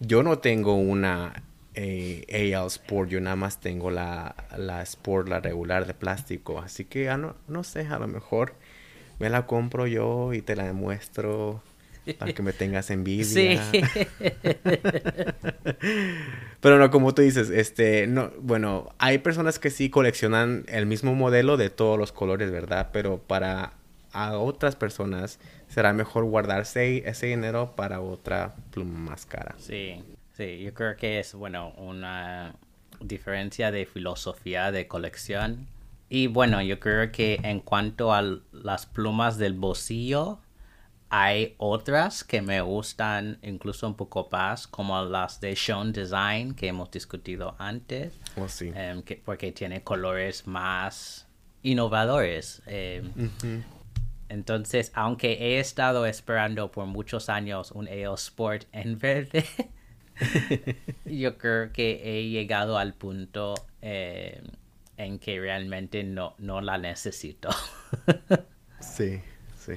Yo 0.00 0.22
no 0.22 0.38
tengo 0.38 0.74
una 0.74 1.42
eh, 1.74 2.52
AL 2.54 2.66
Sport, 2.66 3.10
yo 3.10 3.20
nada 3.20 3.36
más 3.36 3.60
tengo 3.60 3.90
la, 3.90 4.34
la 4.56 4.82
Sport, 4.82 5.28
la 5.28 5.40
regular 5.40 5.86
de 5.86 5.94
plástico. 5.94 6.60
Así 6.60 6.84
que 6.84 7.10
ah, 7.10 7.16
no, 7.16 7.36
no 7.48 7.64
sé, 7.64 7.86
a 7.86 7.98
lo 7.98 8.08
mejor 8.08 8.54
me 9.18 9.28
la 9.28 9.46
compro 9.46 9.86
yo 9.86 10.32
y 10.32 10.40
te 10.40 10.56
la 10.56 10.64
demuestro 10.64 11.62
para 12.18 12.32
que 12.32 12.42
me 12.42 12.52
tengas 12.54 12.90
envidia. 12.90 13.24
Sí. 13.70 13.80
Pero 16.60 16.78
no, 16.78 16.90
como 16.90 17.14
tú 17.14 17.22
dices, 17.22 17.50
este, 17.50 18.06
no, 18.06 18.30
bueno, 18.40 18.94
hay 18.98 19.18
personas 19.18 19.58
que 19.58 19.70
sí 19.70 19.90
coleccionan 19.90 20.64
el 20.68 20.86
mismo 20.86 21.14
modelo 21.14 21.56
de 21.58 21.70
todos 21.70 21.98
los 21.98 22.12
colores, 22.12 22.50
¿verdad? 22.50 22.88
Pero 22.92 23.18
para 23.18 23.74
a 24.12 24.38
otras 24.38 24.76
personas 24.76 25.38
será 25.70 25.92
mejor 25.92 26.24
guardarse 26.24 27.08
ese 27.08 27.26
dinero 27.26 27.74
para 27.76 28.00
otra 28.00 28.54
pluma 28.72 28.98
más 29.10 29.24
cara. 29.24 29.54
Sí, 29.58 30.04
sí, 30.36 30.60
yo 30.60 30.74
creo 30.74 30.96
que 30.96 31.20
es, 31.20 31.34
bueno, 31.34 31.70
una 31.76 32.54
diferencia 33.00 33.70
de 33.70 33.86
filosofía 33.86 34.72
de 34.72 34.86
colección. 34.88 35.68
Y 36.08 36.26
bueno, 36.26 36.60
yo 36.60 36.80
creo 36.80 37.10
que 37.12 37.40
en 37.44 37.60
cuanto 37.60 38.12
a 38.12 38.22
las 38.52 38.86
plumas 38.86 39.38
del 39.38 39.54
bolsillo, 39.54 40.40
hay 41.08 41.54
otras 41.58 42.24
que 42.24 42.42
me 42.42 42.60
gustan 42.60 43.38
incluso 43.42 43.86
un 43.86 43.94
poco 43.94 44.28
más, 44.30 44.66
como 44.66 45.00
las 45.04 45.40
de 45.40 45.54
Sean 45.54 45.92
Design 45.92 46.54
que 46.54 46.68
hemos 46.68 46.90
discutido 46.90 47.54
antes. 47.58 48.12
Oh, 48.36 48.48
sí. 48.48 48.72
Em, 48.74 49.02
porque 49.24 49.52
tiene 49.52 49.82
colores 49.82 50.46
más 50.48 51.28
innovadores. 51.62 52.62
Eh, 52.66 53.02
entonces, 54.30 54.92
aunque 54.94 55.32
he 55.32 55.58
estado 55.58 56.06
esperando 56.06 56.70
por 56.70 56.86
muchos 56.86 57.28
años 57.28 57.72
un 57.72 57.88
AO 57.88 58.14
Sport 58.14 58.68
en 58.70 58.96
verde, 59.00 59.44
yo 61.04 61.36
creo 61.36 61.72
que 61.72 62.00
he 62.04 62.28
llegado 62.28 62.78
al 62.78 62.94
punto 62.94 63.54
eh, 63.82 64.40
en 64.96 65.18
que 65.18 65.40
realmente 65.40 66.04
no, 66.04 66.36
no 66.38 66.60
la 66.60 66.78
necesito. 66.78 67.48
sí, 68.80 69.20
sí. 69.58 69.72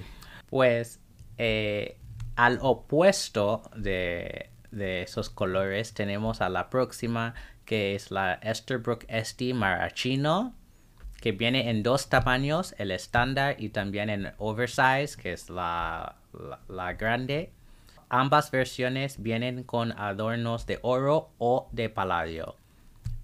Pues 0.51 0.99
eh, 1.39 1.97
al 2.35 2.59
opuesto 2.61 3.63
de, 3.75 4.51
de, 4.69 5.01
esos 5.01 5.31
colores 5.31 5.95
tenemos 5.95 6.41
a 6.41 6.49
la 6.49 6.69
próxima 6.69 7.33
que 7.65 7.95
es 7.95 8.11
la 8.11 8.35
Esterbrook 8.35 9.05
ST 9.07 9.55
Marachino 9.55 10.53
que 11.23 11.31
viene 11.31 11.69
en 11.69 11.83
dos 11.83 12.09
tamaños, 12.09 12.75
el 12.77 12.91
estándar 12.91 13.55
y 13.57 13.69
también 13.69 14.09
en 14.09 14.33
oversize, 14.39 15.15
que 15.15 15.31
es 15.31 15.49
la, 15.49 16.17
grande. 16.99 17.53
Ambas 18.09 18.51
versiones 18.51 19.23
vienen 19.23 19.63
con 19.63 19.93
adornos 19.93 20.65
de 20.65 20.79
oro 20.81 21.29
o 21.37 21.69
de 21.71 21.87
paladio. 21.87 22.57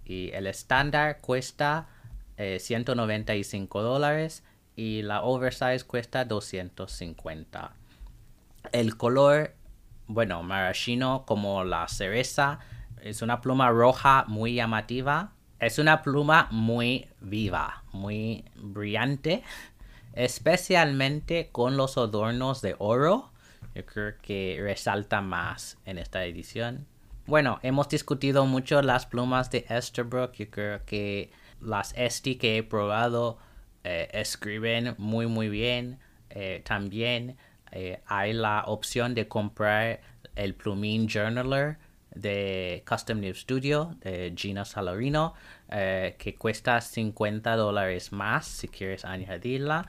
Y 0.06 0.32
el 0.32 0.48
estándar 0.48 1.20
cuesta 1.20 1.90
195 2.38 3.80
eh, 3.82 3.84
dólares 3.84 4.46
y 4.78 5.02
la 5.02 5.24
oversize 5.24 5.86
cuesta 5.86 6.24
250. 6.24 7.74
El 8.72 8.96
color, 8.96 9.56
bueno, 10.08 10.42
maraschino 10.42 11.26
como 11.28 11.66
la 11.66 11.86
cereza, 11.90 12.60
es 13.02 13.22
una 13.22 13.42
pluma 13.42 13.70
roja 13.72 14.24
muy 14.30 14.54
llamativa 14.54 15.34
es 15.60 15.78
una 15.80 16.02
pluma 16.02 16.48
muy 16.52 17.08
viva, 17.20 17.84
muy 17.92 18.46
brillante, 18.56 19.44
especialmente 20.14 21.50
con 21.52 21.78
los 21.78 21.98
adornos 21.98 22.62
de 22.62 22.76
oro. 22.80 23.32
Yo 23.76 23.86
creo 23.86 24.14
que 24.22 24.58
resalta 24.62 25.22
más 25.22 25.78
en 25.86 25.98
esta 25.98 26.26
edición. 26.26 26.88
Bueno, 27.28 27.60
hemos 27.62 27.90
discutido 27.90 28.46
mucho 28.46 28.82
las 28.82 29.06
plumas 29.06 29.52
de 29.52 29.66
Esterbrook. 29.70 30.34
Yo 30.34 30.50
creo 30.50 30.86
que 30.86 31.32
las 31.62 31.94
Esti 31.96 32.36
que 32.36 32.58
he 32.58 32.64
probado 32.64 33.38
eh, 33.84 34.10
escriben 34.14 34.96
muy 34.98 35.28
muy 35.28 35.50
bien. 35.50 36.00
Eh, 36.30 36.62
también 36.66 37.38
eh, 37.72 38.02
hay 38.08 38.34
la 38.34 38.64
opción 38.66 39.14
de 39.14 39.28
comprar 39.28 40.02
el 40.36 40.56
plumín 40.56 41.08
journaler 41.08 41.78
de 42.22 42.84
Custom 42.88 43.20
Nib 43.20 43.36
Studio 43.36 43.96
de 44.02 44.34
Gina 44.36 44.66
Salarino 44.66 45.34
que 45.70 46.36
cuesta 46.38 46.82
50 46.82 47.56
dólares 47.56 48.12
más 48.12 48.48
si 48.48 48.68
quieres 48.68 49.06
añadirla 49.06 49.88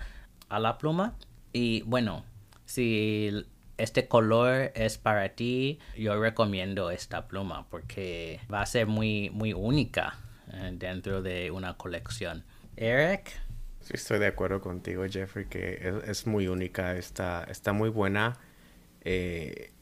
a 0.48 0.58
la 0.58 0.78
pluma 0.78 1.14
y 1.52 1.82
bueno 1.82 2.24
si 2.66 3.46
este 3.80 4.06
color 4.06 4.72
es 4.74 4.98
para 4.98 5.30
ti, 5.30 5.78
yo 5.96 6.20
recomiendo 6.20 6.90
esta 6.90 7.26
pluma 7.26 7.66
porque 7.68 8.40
va 8.52 8.60
a 8.60 8.66
ser 8.66 8.86
muy, 8.86 9.30
muy 9.30 9.52
única 9.52 10.18
eh, 10.52 10.70
dentro 10.74 11.22
de 11.22 11.50
una 11.50 11.76
colección. 11.76 12.44
Eric. 12.76 13.32
Sí, 13.80 13.92
estoy 13.94 14.18
de 14.18 14.26
acuerdo 14.26 14.60
contigo, 14.60 15.04
Jeffrey, 15.08 15.46
que 15.46 16.00
es, 16.06 16.26
muy 16.26 16.46
única, 16.48 16.96
está, 16.96 17.44
está 17.44 17.72
muy 17.72 17.88
buena. 17.88 18.36
Eh, 19.00 19.72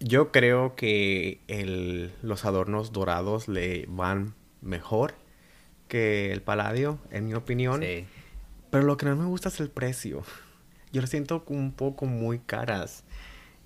yo 0.00 0.30
creo 0.32 0.74
que 0.76 1.40
el, 1.48 2.12
los 2.22 2.44
adornos 2.44 2.92
dorados 2.92 3.48
le 3.48 3.86
van 3.88 4.34
mejor 4.60 5.14
que 5.88 6.32
el 6.32 6.42
paladio, 6.42 6.98
en 7.10 7.26
mi 7.26 7.34
opinión. 7.34 7.82
Sí. 7.82 8.06
Pero 8.70 8.84
lo 8.84 8.96
que 8.96 9.06
no 9.06 9.16
me 9.16 9.24
gusta 9.24 9.48
es 9.48 9.60
el 9.60 9.70
precio. 9.70 10.22
Yo 10.92 11.00
lo 11.00 11.06
siento 11.06 11.42
un 11.48 11.72
poco 11.72 12.06
muy 12.06 12.38
caras. 12.38 13.04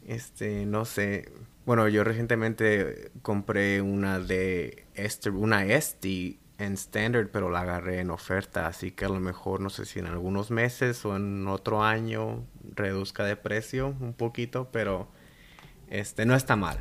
Este, 0.06 0.66
no 0.66 0.84
sé. 0.84 1.32
Bueno, 1.66 1.88
yo 1.88 2.04
recientemente 2.04 3.10
compré 3.22 3.82
una 3.82 4.18
de 4.18 4.84
este, 4.94 5.30
una 5.30 5.64
Esti 5.64 6.38
en 6.58 6.74
Standard, 6.74 7.28
pero 7.30 7.50
la 7.50 7.60
agarré 7.60 8.00
en 8.00 8.10
oferta, 8.10 8.66
así 8.66 8.92
que 8.92 9.04
a 9.04 9.08
lo 9.08 9.20
mejor 9.20 9.60
no 9.60 9.70
sé 9.70 9.84
si 9.84 9.98
en 9.98 10.06
algunos 10.06 10.50
meses 10.50 11.04
o 11.04 11.16
en 11.16 11.46
otro 11.48 11.82
año 11.82 12.44
reduzca 12.74 13.24
de 13.24 13.36
precio 13.36 13.96
un 14.00 14.12
poquito, 14.12 14.70
pero 14.72 15.08
este 15.92 16.24
no 16.24 16.34
está 16.34 16.56
mal. 16.56 16.78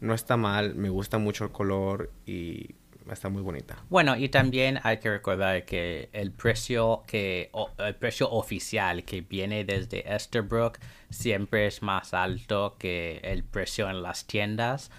No 0.00 0.14
está 0.14 0.36
mal, 0.36 0.74
me 0.74 0.90
gusta 0.90 1.18
mucho 1.18 1.44
el 1.44 1.50
color 1.50 2.12
y 2.26 2.74
está 3.10 3.30
muy 3.30 3.42
bonita. 3.42 3.76
Bueno, 3.88 4.16
y 4.16 4.28
también 4.28 4.78
hay 4.82 4.98
que 4.98 5.10
recordar 5.10 5.64
que 5.64 6.10
el 6.12 6.30
precio 6.30 7.04
que 7.06 7.50
el 7.78 7.94
precio 7.96 8.30
oficial 8.30 9.04
que 9.04 9.22
viene 9.22 9.64
desde 9.64 10.14
Esterbrook 10.14 10.78
siempre 11.08 11.66
es 11.66 11.82
más 11.82 12.12
alto 12.12 12.76
que 12.78 13.20
el 13.24 13.44
precio 13.44 13.88
en 13.88 14.02
las 14.02 14.26
tiendas. 14.26 14.90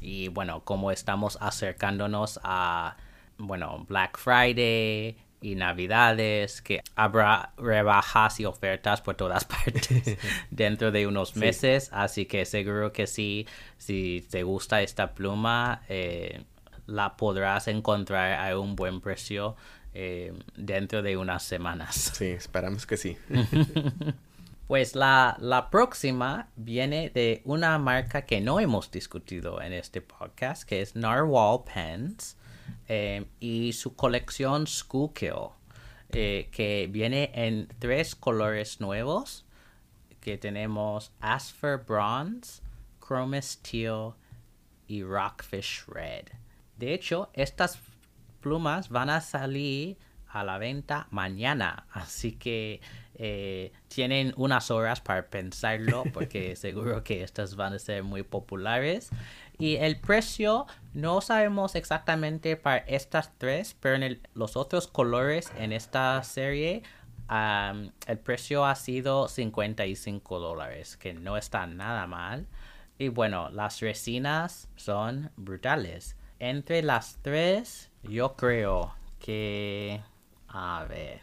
y 0.00 0.28
bueno, 0.28 0.64
como 0.64 0.90
estamos 0.90 1.38
acercándonos 1.40 2.40
a 2.42 2.96
bueno, 3.38 3.84
Black 3.88 4.18
Friday 4.18 5.16
y 5.40 5.54
Navidades, 5.54 6.62
que 6.62 6.82
habrá 6.94 7.52
rebajas 7.56 8.40
y 8.40 8.44
ofertas 8.44 9.00
por 9.00 9.14
todas 9.16 9.44
partes 9.46 10.16
dentro 10.50 10.92
de 10.92 11.06
unos 11.06 11.36
meses, 11.36 11.90
así 11.92 12.26
que 12.26 12.44
seguro 12.44 12.92
que 12.92 13.06
sí, 13.06 13.46
si 13.78 14.26
te 14.30 14.42
gusta 14.42 14.82
esta 14.82 15.12
pluma, 15.14 15.82
eh, 15.88 16.44
la 16.86 17.16
podrás 17.16 17.68
encontrar 17.68 18.48
a 18.48 18.58
un 18.58 18.76
buen 18.76 19.00
precio 19.00 19.56
eh, 19.94 20.32
dentro 20.56 21.02
de 21.02 21.16
unas 21.16 21.42
semanas. 21.42 22.12
Sí, 22.14 22.26
esperamos 22.26 22.86
que 22.86 22.96
sí. 22.96 23.16
pues 24.68 24.94
la, 24.94 25.36
la, 25.40 25.70
próxima 25.70 26.48
viene 26.56 27.10
de 27.10 27.42
una 27.44 27.78
marca 27.78 28.22
que 28.22 28.40
no 28.40 28.60
hemos 28.60 28.90
discutido 28.90 29.60
en 29.60 29.72
este 29.72 30.00
podcast, 30.00 30.64
que 30.64 30.82
es 30.82 30.94
Narwhal 30.94 31.60
Pens 31.72 32.36
eh, 32.88 33.26
y 33.40 33.72
su 33.72 33.94
colección 33.94 34.66
Schuylkill, 34.66 35.50
eh, 36.10 36.48
que 36.52 36.88
viene 36.90 37.30
en 37.34 37.68
tres 37.78 38.14
colores 38.14 38.80
nuevos, 38.80 39.44
que 40.20 40.38
tenemos 40.38 41.12
Asper 41.20 41.78
Bronze, 41.78 42.62
Chrome 43.06 43.40
Steel 43.40 44.12
y 44.88 45.02
Rockfish 45.02 45.84
Red. 45.86 46.26
De 46.76 46.92
hecho, 46.94 47.30
estas 47.32 47.78
plumas 48.40 48.88
van 48.88 49.10
a 49.10 49.20
salir 49.20 49.96
a 50.28 50.44
la 50.44 50.58
venta 50.58 51.06
mañana, 51.10 51.86
así 51.90 52.32
que 52.32 52.80
eh, 53.14 53.72
tienen 53.88 54.34
unas 54.36 54.70
horas 54.70 55.00
para 55.00 55.26
pensarlo 55.26 56.04
porque 56.12 56.54
seguro 56.56 57.02
que 57.02 57.22
estas 57.22 57.56
van 57.56 57.72
a 57.72 57.78
ser 57.78 58.02
muy 58.02 58.22
populares. 58.22 59.08
Y 59.58 59.76
el 59.76 59.98
precio 59.98 60.66
no 60.92 61.20
sabemos 61.20 61.74
exactamente 61.74 62.56
para 62.56 62.78
estas 62.78 63.32
tres, 63.38 63.76
pero 63.80 63.96
en 63.96 64.20
los 64.34 64.56
otros 64.56 64.86
colores 64.86 65.50
en 65.58 65.72
esta 65.72 66.22
serie 66.24 66.82
el 67.28 68.18
precio 68.22 68.64
ha 68.64 68.74
sido 68.74 69.28
55 69.28 70.38
dólares, 70.38 70.96
que 70.96 71.14
no 71.14 71.36
está 71.36 71.66
nada 71.66 72.06
mal. 72.06 72.46
Y 72.98 73.08
bueno, 73.08 73.50
las 73.50 73.80
resinas 73.80 74.68
son 74.76 75.30
brutales. 75.36 76.16
Entre 76.38 76.82
las 76.82 77.18
tres, 77.22 77.90
yo 78.02 78.36
creo 78.36 78.94
que... 79.18 80.00
A 80.48 80.86
ver, 80.88 81.20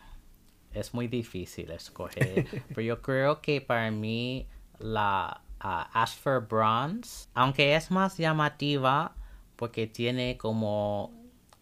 es 0.74 0.94
muy 0.94 1.08
difícil 1.08 1.72
escoger. 1.72 2.46
pero 2.68 2.82
yo 2.82 3.02
creo 3.02 3.42
que 3.42 3.62
para 3.62 3.90
mí 3.90 4.48
la 4.80 5.43
uh, 5.64 5.86
Asper 5.94 6.42
Bronze, 6.42 7.28
aunque 7.34 7.76
es 7.76 7.92
más 7.92 8.18
llamativa 8.18 9.16
porque 9.56 9.88
tiene 9.88 10.38
como 10.38 11.12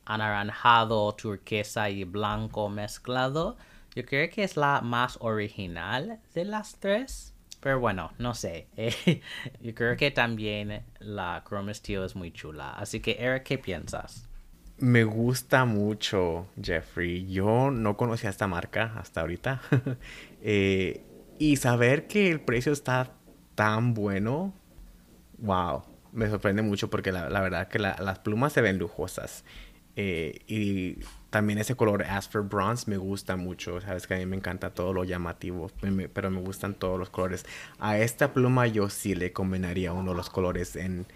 anaranjado, 0.05 1.13
turquesa 1.13 1.89
y 1.89 2.03
blanco 2.03 2.69
mezclado, 2.69 3.57
yo 3.95 4.05
creo 4.05 4.29
que 4.29 4.43
es 4.43 4.57
la 4.57 4.81
más 4.81 5.17
original 5.21 6.19
de 6.33 6.45
las 6.45 6.79
tres. 6.79 7.33
Pero 7.59 7.79
bueno, 7.79 8.11
no 8.17 8.33
sé. 8.33 8.67
yo 9.61 9.75
creo 9.75 9.95
que 9.95 10.09
también 10.11 10.83
la 10.99 11.43
Chrome 11.47 11.73
Steel 11.73 12.03
es 12.03 12.15
muy 12.15 12.31
chula. 12.31 12.71
Así 12.71 13.01
que, 13.01 13.17
Eric, 13.19 13.43
¿qué 13.43 13.57
piensas? 13.57 14.27
Me 14.79 15.03
gusta 15.03 15.65
mucho, 15.65 16.47
Jeffrey. 16.59 17.31
Yo 17.31 17.69
no 17.69 17.97
conocía 17.97 18.31
esta 18.31 18.47
marca 18.47 18.93
hasta 18.97 19.21
ahorita. 19.21 19.61
Eh, 20.43 21.05
y 21.37 21.57
saber 21.57 22.07
que 22.07 22.31
el 22.31 22.41
precio 22.41 22.71
está 22.71 23.11
tan 23.55 23.93
bueno, 23.93 24.53
wow, 25.39 25.83
me 26.11 26.29
sorprende 26.29 26.61
mucho 26.61 26.89
porque 26.89 27.11
la, 27.11 27.27
verdad 27.27 27.67
que 27.67 27.79
las 27.79 28.19
plumas 28.19 28.53
se 28.53 28.61
ven 28.61 28.77
lujosas. 28.77 29.43
Eh, 29.95 30.39
y 30.47 31.03
también 31.29 31.59
ese 31.59 31.75
color 31.75 32.03
Asper 32.03 32.41
Bronze 32.41 32.89
me 32.89 32.97
gusta 32.97 33.35
mucho. 33.35 33.81
Sabes 33.81 34.07
que 34.07 34.15
a 34.15 34.17
mí 34.17 34.25
me 34.25 34.37
encanta 34.37 34.73
todo 34.73 34.93
lo 34.93 35.03
llamativo, 35.03 35.69
pero 36.13 36.29
me 36.29 36.41
gustan 36.41 36.73
todos 36.73 36.97
los 36.97 37.09
colores. 37.09 37.45
A 37.79 37.97
esta 37.97 38.33
pluma 38.33 38.67
yo 38.67 38.89
sí 38.89 39.15
le 39.15 39.33
combinaría 39.33 39.93
uno 39.93 40.11
de 40.11 40.17
los 40.17 40.29
colores 40.29 40.75
en, 40.75 41.07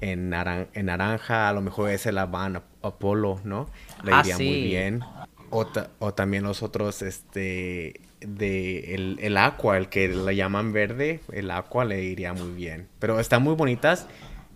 en, 0.00 0.30
naranja. 0.30 1.48
A 1.48 1.52
lo 1.52 1.60
mejor 1.62 1.90
ese 1.90 2.12
la 2.12 2.26
Van 2.26 2.62
Apollo, 2.82 3.40
¿no? 3.44 3.68
Le 4.02 4.12
ah, 4.12 4.20
iría 4.20 4.36
muy 4.36 4.62
bien. 4.62 5.02
O, 5.50 5.66
o, 6.00 6.14
también 6.14 6.42
los 6.42 6.62
otros, 6.64 7.02
este, 7.02 8.00
de 8.20 8.94
el, 8.94 9.18
el 9.20 9.36
aqua, 9.36 9.76
el 9.76 9.88
que 9.88 10.08
le 10.08 10.36
llaman 10.36 10.72
verde, 10.72 11.20
el 11.32 11.50
aqua 11.50 11.84
le 11.84 12.02
iría 12.04 12.32
muy 12.32 12.52
bien. 12.52 12.88
Pero 12.98 13.20
están 13.20 13.42
muy 13.42 13.54
bonitas. 13.54 14.06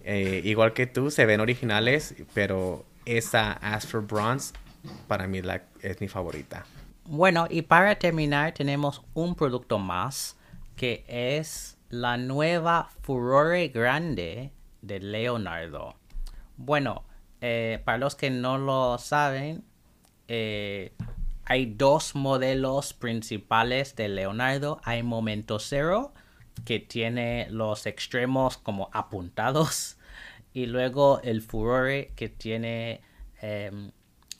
Eh, 0.02 0.40
igual 0.44 0.72
que 0.72 0.86
tú, 0.86 1.10
se 1.10 1.26
ven 1.26 1.40
originales, 1.40 2.14
pero 2.34 2.84
esa 3.04 3.52
Asper 3.52 4.00
Bronze 4.00 4.54
para 5.06 5.26
mí 5.26 5.42
la, 5.42 5.62
es 5.82 6.00
mi 6.00 6.08
favorita. 6.08 6.64
Bueno, 7.04 7.46
y 7.50 7.62
para 7.62 7.96
terminar 7.96 8.52
tenemos 8.54 9.02
un 9.14 9.34
producto 9.34 9.78
más 9.78 10.36
que 10.76 11.04
es 11.08 11.76
la 11.90 12.16
nueva 12.16 12.88
Furore 13.02 13.68
Grande 13.68 14.52
de 14.80 15.00
Leonardo. 15.00 15.96
Bueno, 16.56 17.04
eh, 17.40 17.80
para 17.84 17.98
los 17.98 18.14
que 18.14 18.30
no 18.30 18.58
lo 18.58 18.96
saben, 18.98 19.64
eh, 20.28 20.92
hay 21.50 21.66
dos 21.66 22.14
modelos 22.14 22.94
principales 22.94 23.96
de 23.96 24.08
Leonardo. 24.08 24.80
Hay 24.84 25.02
Momento 25.02 25.58
Cero, 25.58 26.14
que 26.64 26.78
tiene 26.78 27.48
los 27.50 27.86
extremos 27.86 28.56
como 28.56 28.88
apuntados. 28.92 29.96
Y 30.52 30.66
luego 30.66 31.20
el 31.22 31.42
Furore, 31.42 32.12
que 32.16 32.28
tiene 32.28 33.02
em, 33.40 33.92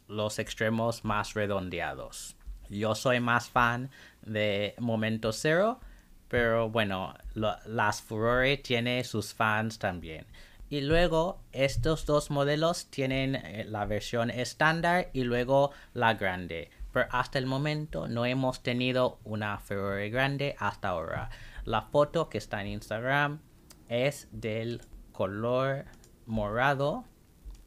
los 0.08 0.40
extremos 0.40 1.04
más 1.04 1.34
redondeados. 1.34 2.34
Yo 2.68 2.96
soy 2.96 3.20
más 3.20 3.48
fan 3.48 3.90
de 4.22 4.74
Momento 4.78 5.32
Cero, 5.32 5.78
pero 6.26 6.68
bueno, 6.68 7.14
las 7.34 8.02
Furore 8.02 8.56
tiene 8.56 9.04
sus 9.04 9.32
fans 9.32 9.78
también. 9.78 10.26
Y 10.68 10.80
luego 10.80 11.40
estos 11.52 12.06
dos 12.06 12.30
modelos 12.30 12.86
tienen 12.90 13.36
eh, 13.36 13.64
la 13.68 13.84
versión 13.84 14.30
estándar 14.30 15.10
y 15.12 15.22
luego 15.22 15.70
la 15.94 16.14
grande. 16.14 16.70
Pero 16.92 17.06
hasta 17.10 17.38
el 17.38 17.46
momento 17.46 18.08
no 18.08 18.26
hemos 18.26 18.62
tenido 18.62 19.18
una 19.24 19.58
Furore 19.58 20.10
grande 20.10 20.56
hasta 20.58 20.88
ahora. 20.88 21.30
La 21.64 21.82
foto 21.82 22.28
que 22.28 22.38
está 22.38 22.60
en 22.60 22.68
Instagram 22.68 23.40
es 23.88 24.28
del 24.32 24.82
color 25.12 25.84
morado 26.26 27.04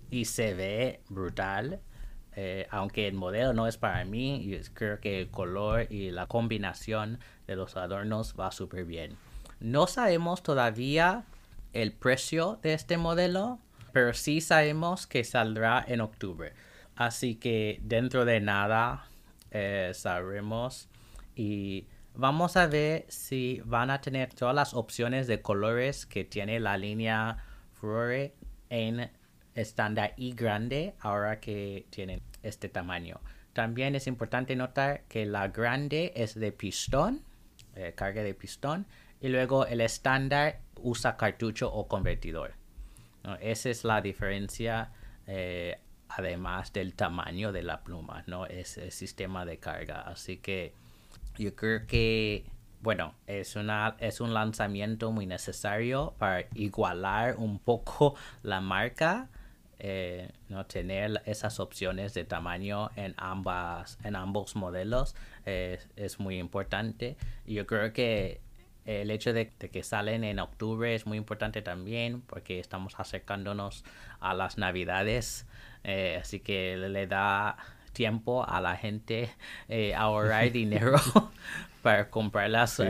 y 0.09 0.25
se 0.25 0.53
ve 0.53 1.01
brutal 1.09 1.81
eh, 2.35 2.67
aunque 2.71 3.07
el 3.07 3.13
modelo 3.13 3.53
no 3.53 3.67
es 3.67 3.77
para 3.77 4.03
mí, 4.05 4.59
creo 4.73 4.99
que 4.99 5.21
el 5.21 5.29
color 5.29 5.87
y 5.91 6.11
la 6.11 6.25
combinación 6.25 7.19
de 7.47 7.55
los 7.55 7.77
adornos 7.77 8.35
va 8.39 8.51
súper 8.51 8.85
bien. 8.85 9.17
No 9.59 9.87
sabemos 9.87 10.41
todavía 10.41 11.23
el 11.73 11.91
precio 11.93 12.59
de 12.61 12.73
este 12.73 12.97
modelo, 12.97 13.59
pero 13.91 14.13
sí 14.13 14.41
sabemos 14.41 15.05
que 15.05 15.23
saldrá 15.23 15.83
en 15.87 16.01
octubre. 16.01 16.53
Así 16.95 17.35
que 17.35 17.79
dentro 17.83 18.25
de 18.25 18.39
nada 18.39 19.07
eh, 19.53 19.93
y 21.35 21.87
vamos 22.15 22.57
a 22.57 22.67
ver 22.67 23.05
si 23.07 23.61
van 23.65 23.89
a 23.89 24.01
tener 24.01 24.33
todas 24.33 24.53
las 24.55 24.73
opciones 24.73 25.27
de 25.27 25.41
colores 25.41 26.05
que 26.05 26.25
tiene 26.25 26.59
la 26.59 26.77
línea 26.77 27.37
Furore 27.73 28.33
en 28.69 29.09
estándar 29.55 30.13
y 30.17 30.33
grande 30.33 30.95
ahora 30.99 31.39
que 31.39 31.85
tienen 31.89 32.21
este 32.41 32.69
tamaño. 32.69 33.19
También 33.53 33.95
es 33.95 34.07
importante 34.07 34.55
notar 34.55 35.03
que 35.07 35.25
la 35.25 35.47
grande 35.49 36.11
es 36.15 36.33
de 36.33 36.51
pistón, 36.51 37.23
eh, 37.75 37.93
carga 37.95 38.23
de 38.23 38.33
pistón, 38.33 38.87
y 39.21 39.29
luego 39.29 39.65
el 39.65 39.81
estándar 39.81 40.59
usa 40.81 41.15
cartucho 41.15 41.71
o 41.71 41.87
convertidor. 41.87 42.55
Esa 43.39 43.69
es 43.69 43.85
la 43.85 44.01
diferencia, 44.01 44.91
eh, 45.27 45.79
además 46.15 46.73
del 46.73 46.93
tamaño 46.93 47.51
de 47.51 47.63
la 47.63 47.83
pluma, 47.83 48.23
¿no? 48.27 48.45
Es 48.45 48.77
el 48.77 48.91
sistema 48.91 49.45
de 49.45 49.57
carga. 49.57 50.01
Así 50.01 50.37
que 50.37 50.73
yo 51.37 51.55
creo 51.55 51.85
que, 51.87 52.45
bueno, 52.81 53.15
es, 53.27 53.55
una, 53.55 53.95
es 53.99 54.21
un 54.21 54.33
lanzamiento 54.33 55.11
muy 55.11 55.25
necesario 55.25 56.13
para 56.17 56.45
igualar 56.53 57.35
un 57.37 57.59
poco 57.59 58.15
la 58.43 58.61
marca 58.61 59.29
eh, 59.79 60.31
no 60.47 60.65
tener 60.65 61.21
esas 61.25 61.59
opciones 61.59 62.13
de 62.13 62.23
tamaño 62.23 62.89
en 62.95 63.15
ambas 63.17 63.97
en 64.03 64.15
ambos 64.15 64.55
modelos 64.55 65.13
es 65.45 66.19
muy 66.19 66.37
importante 66.37 67.17
yo 67.45 67.65
creo 67.65 67.91
que 67.91 68.39
el 68.85 69.11
hecho 69.11 69.33
de, 69.33 69.49
que 69.49 69.83
salen 69.83 70.23
en 70.23 70.39
octubre 70.39 70.93
es 70.93 71.05
muy 71.05 71.17
importante 71.17 71.61
también 71.61 72.21
porque 72.21 72.59
estamos 72.59 72.99
acercándonos 72.99 73.83
a 74.19 74.33
las 74.33 74.57
navidades 74.57 75.45
eh, 75.83 76.19
así 76.21 76.39
que 76.39 76.77
le 76.77 77.07
da 77.07 77.57
tiempo 77.93 78.43
a 78.47 78.61
la 78.61 78.75
gente 78.75 79.29
eh, 79.69 79.93
ahorrar 79.95 80.51
dinero 80.51 80.95
para 81.81 82.09
comprarlas 82.09 82.81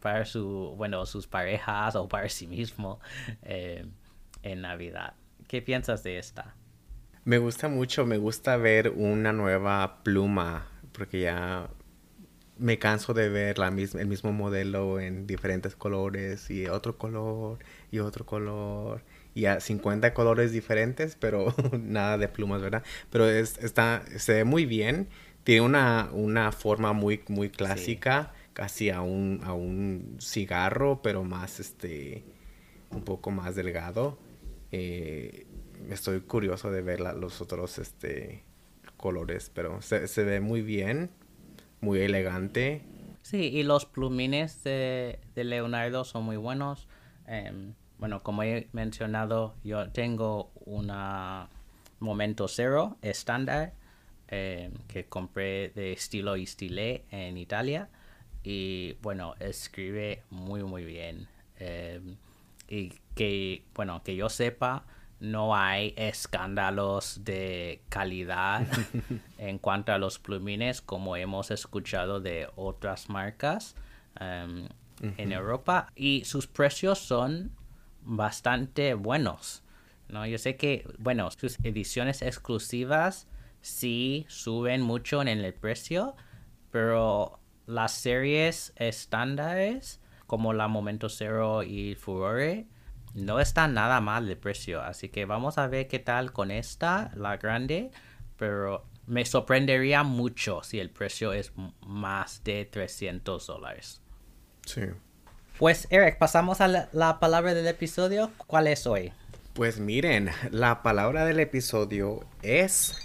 para 0.00 0.24
su 0.24 0.74
bueno 0.76 1.06
sus 1.06 1.26
parejas 1.26 1.96
o 1.96 2.08
para 2.08 2.28
sí 2.28 2.46
mismo 2.46 3.00
en 3.42 4.60
navidad 4.60 5.14
¿Qué 5.48 5.62
piensas 5.62 6.02
de 6.02 6.18
esta? 6.18 6.54
Me 7.24 7.38
gusta 7.38 7.68
mucho, 7.68 8.04
me 8.04 8.18
gusta 8.18 8.58
ver 8.58 8.90
una 8.90 9.32
nueva 9.32 10.02
pluma, 10.04 10.66
porque 10.92 11.22
ya 11.22 11.70
me 12.58 12.78
canso 12.78 13.14
de 13.14 13.28
ver 13.28 13.58
la 13.58 13.68
el 13.68 14.06
mismo 14.06 14.32
modelo 14.32 15.00
en 15.00 15.26
diferentes 15.26 15.76
colores 15.76 16.50
y 16.50 16.66
otro 16.66 16.98
color 16.98 17.58
y 17.90 18.00
otro 18.00 18.26
color 18.26 19.02
y 19.34 19.46
a 19.46 19.60
50 19.60 20.14
colores 20.14 20.52
diferentes, 20.52 21.16
pero 21.16 21.54
nada 21.80 22.18
de 22.18 22.28
plumas, 22.28 22.60
¿verdad? 22.60 22.82
Pero 23.10 23.28
es, 23.28 23.58
está, 23.58 24.02
se 24.16 24.34
ve 24.34 24.44
muy 24.44 24.66
bien, 24.66 25.08
tiene 25.44 25.62
una, 25.62 26.10
una 26.12 26.52
forma 26.52 26.92
muy, 26.92 27.22
muy 27.28 27.48
clásica, 27.48 28.32
casi 28.52 28.90
a 28.90 29.00
un, 29.00 29.40
a 29.44 29.52
un 29.52 30.16
cigarro, 30.20 31.00
pero 31.02 31.24
más, 31.24 31.60
este, 31.60 32.24
un 32.90 33.04
poco 33.04 33.30
más 33.30 33.54
delgado. 33.54 34.18
Eh, 34.72 35.46
estoy 35.90 36.20
curioso 36.20 36.70
de 36.70 36.82
ver 36.82 37.00
los 37.00 37.40
otros 37.40 37.78
este, 37.78 38.42
colores, 38.96 39.50
pero 39.54 39.80
se, 39.80 40.24
ve 40.24 40.40
muy 40.40 40.62
bien, 40.62 41.10
muy 41.80 42.00
elegante. 42.00 42.82
Sí, 43.22 43.50
y 43.52 43.62
los 43.62 43.84
plumines 43.84 44.62
de, 44.64 45.18
Leonardo 45.34 46.04
son 46.04 46.24
muy 46.24 46.36
buenos. 46.36 46.88
Em, 47.26 47.74
bueno, 47.98 48.22
como 48.22 48.42
he 48.42 48.68
mencionado, 48.72 49.54
yo 49.64 49.90
tengo 49.90 50.50
una 50.64 51.48
Momento 52.00 52.48
Cero 52.48 52.96
estándar 53.02 53.74
em, 54.28 54.72
que 54.86 55.04
compré 55.04 55.70
de 55.70 55.92
estilo 55.92 56.36
y 56.36 56.44
estilé 56.44 57.04
en 57.10 57.36
Italia. 57.36 57.88
Y 58.42 58.94
bueno, 59.02 59.34
escribe 59.40 60.22
muy, 60.30 60.62
muy 60.62 60.84
bien. 60.84 61.28
Em, 61.58 62.16
y 62.68 62.92
que, 63.14 63.62
bueno, 63.74 64.02
que 64.04 64.16
yo 64.16 64.28
sepa, 64.28 64.84
no 65.20 65.56
hay 65.56 65.94
escándalos 65.96 67.24
de 67.24 67.82
calidad 67.88 68.66
en 69.38 69.58
cuanto 69.58 69.92
a 69.92 69.98
los 69.98 70.18
plumines 70.18 70.80
como 70.80 71.16
hemos 71.16 71.50
escuchado 71.50 72.20
de 72.20 72.48
otras 72.56 73.08
marcas 73.08 73.74
em, 74.20 74.68
en 75.00 75.32
Europa 75.32 75.92
y 75.96 76.24
sus 76.24 76.46
precios 76.46 76.98
son 76.98 77.52
bastante 78.02 78.94
buenos. 78.94 79.62
¿no? 80.08 80.26
Yo 80.26 80.38
sé 80.38 80.56
que, 80.56 80.88
bueno, 80.98 81.30
sus 81.30 81.58
ediciones 81.62 82.22
exclusivas 82.22 83.28
sí 83.60 84.24
suben 84.28 84.82
mucho 84.82 85.20
en 85.22 85.28
el 85.28 85.52
precio, 85.52 86.16
pero 86.70 87.40
las 87.66 87.92
series 87.92 88.72
estándares 88.76 90.00
como 90.26 90.52
la 90.52 90.68
Momento 90.68 91.08
Cero 91.08 91.62
y 91.62 91.94
Furore 91.94 92.66
no 93.14 93.40
está 93.40 93.68
nada 93.68 94.00
mal 94.00 94.26
de 94.26 94.36
precio. 94.36 94.80
Así 94.82 95.08
que 95.08 95.24
vamos 95.24 95.58
a 95.58 95.66
ver 95.66 95.88
qué 95.88 95.98
tal 95.98 96.32
con 96.32 96.50
esta, 96.50 97.10
la 97.14 97.36
grande. 97.36 97.90
Pero 98.36 98.86
me 99.06 99.24
sorprendería 99.24 100.02
mucho 100.02 100.62
si 100.62 100.78
el 100.78 100.90
precio 100.90 101.32
es 101.32 101.52
más 101.80 102.44
de 102.44 102.64
300 102.64 103.46
dólares. 103.46 104.00
Sí. 104.66 104.82
Pues 105.58 105.88
Eric, 105.90 106.18
pasamos 106.18 106.60
a 106.60 106.68
la, 106.68 106.88
la, 106.92 107.18
palabra 107.18 107.54
del 107.54 107.66
episodio. 107.66 108.30
¿Cuál 108.46 108.68
es 108.68 108.86
hoy? 108.86 109.12
Pues 109.54 109.80
miren, 109.80 110.30
la 110.52 110.82
palabra 110.82 111.24
del 111.24 111.40
episodio 111.40 112.20
es 112.42 112.96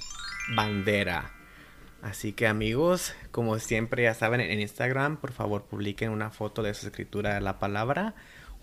bandera. 0.55 1.31
Así 2.03 2.33
que 2.33 2.47
amigos, 2.47 3.15
como 3.31 3.57
siempre 3.59 4.03
ya 4.03 4.13
saben 4.13 4.41
en 4.41 4.59
Instagram, 4.59 5.17
por 5.17 5.31
favor 5.31 5.63
publiquen 5.63 6.11
una 6.11 6.31
foto 6.31 6.61
de 6.61 6.73
su 6.73 6.87
escritura 6.87 7.33
de 7.33 7.41
la 7.41 7.59
palabra 7.59 8.13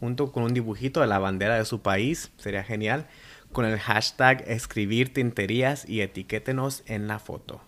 junto 0.01 0.33
con 0.33 0.43
un 0.43 0.55
dibujito 0.55 1.01
de 1.03 1.07
la 1.07 1.19
bandera 1.19 1.57
de 1.57 1.65
su 1.65 1.83
país, 1.83 2.33
sería 2.39 2.65
genial, 2.65 3.07
con 3.53 3.65
el 3.65 3.79
hashtag 3.79 4.43
escribir 4.47 5.13
tinterías 5.13 5.89
y 5.89 6.01
etiquétenos 6.01 6.83
en 6.87 7.07
la 7.07 7.19
foto. 7.19 7.61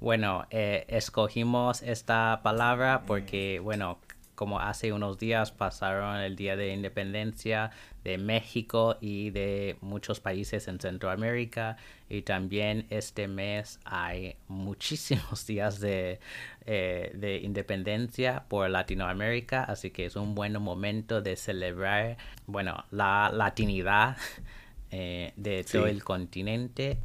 Bueno, 0.00 0.46
eh, 0.50 0.84
escogimos 0.88 1.82
esta 1.82 2.40
palabra 2.44 3.02
porque, 3.06 3.60
bueno, 3.60 3.98
como 4.38 4.60
hace 4.60 4.92
unos 4.92 5.18
días 5.18 5.50
pasaron 5.50 6.18
el 6.18 6.36
Día 6.36 6.54
de 6.54 6.72
Independencia 6.72 7.72
de 8.04 8.18
México 8.18 8.96
y 9.00 9.30
de 9.30 9.76
muchos 9.80 10.20
países 10.20 10.68
en 10.68 10.78
Centroamérica. 10.78 11.76
Y 12.08 12.22
también 12.22 12.86
este 12.88 13.26
mes 13.26 13.80
hay 13.84 14.36
muchísimos 14.46 15.44
días 15.48 15.80
de, 15.80 16.20
eh, 16.66 17.10
de 17.16 17.38
independencia 17.38 18.44
por 18.46 18.70
Latinoamérica, 18.70 19.64
así 19.64 19.90
que 19.90 20.06
es 20.06 20.14
un 20.14 20.36
buen 20.36 20.52
momento 20.62 21.20
de 21.20 21.34
celebrar, 21.34 22.16
bueno, 22.46 22.84
la 22.92 23.32
latinidad 23.34 24.18
eh, 24.92 25.32
de 25.34 25.64
todo 25.64 25.88
el 25.88 26.04
continente 26.04 26.98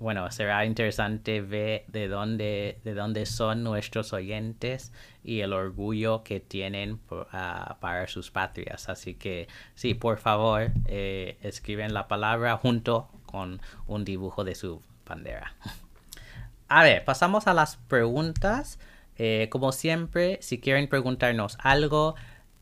bueno, 0.00 0.28
será 0.30 0.64
interesante 0.64 1.42
ver 1.42 1.84
de 1.86 2.08
dónde, 2.08 2.80
de 2.84 2.94
dónde 2.94 3.26
son 3.26 3.62
nuestros 3.62 4.14
oyentes 4.14 4.94
y 5.22 5.40
el 5.40 5.52
orgullo 5.52 6.24
que 6.24 6.40
tienen 6.40 6.98
ah, 7.32 7.76
para 7.80 8.08
sus 8.08 8.30
patrias. 8.30 8.88
Así 8.88 9.12
que 9.14 9.46
sí, 9.74 9.92
por 9.92 10.16
favor, 10.16 10.70
eh, 10.86 11.36
escriben 11.42 11.92
la 11.92 12.08
palabra 12.08 12.56
junto 12.56 13.10
con 13.26 13.60
un 13.86 14.06
dibujo 14.06 14.42
de 14.42 14.54
su 14.54 14.80
bandera. 15.06 15.54
A 16.68 16.82
ver, 16.82 17.04
pasamos 17.04 17.46
a 17.46 17.52
las 17.52 17.76
preguntas. 17.76 18.78
Eh, 19.18 19.48
como 19.50 19.70
siempre, 19.70 20.38
si 20.40 20.60
quieren 20.60 20.88
preguntarnos 20.88 21.58
algo, 21.60 22.14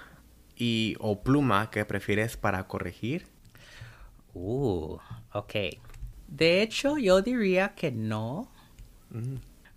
y 0.56 0.96
o 1.00 1.22
pluma 1.22 1.70
que 1.70 1.84
prefieres 1.84 2.36
para 2.36 2.66
corregir? 2.66 3.26
Uh, 4.34 4.98
ok. 5.32 5.54
De 6.28 6.62
hecho, 6.62 6.96
yo 6.96 7.22
diría 7.22 7.74
que 7.74 7.90
no. 7.90 8.48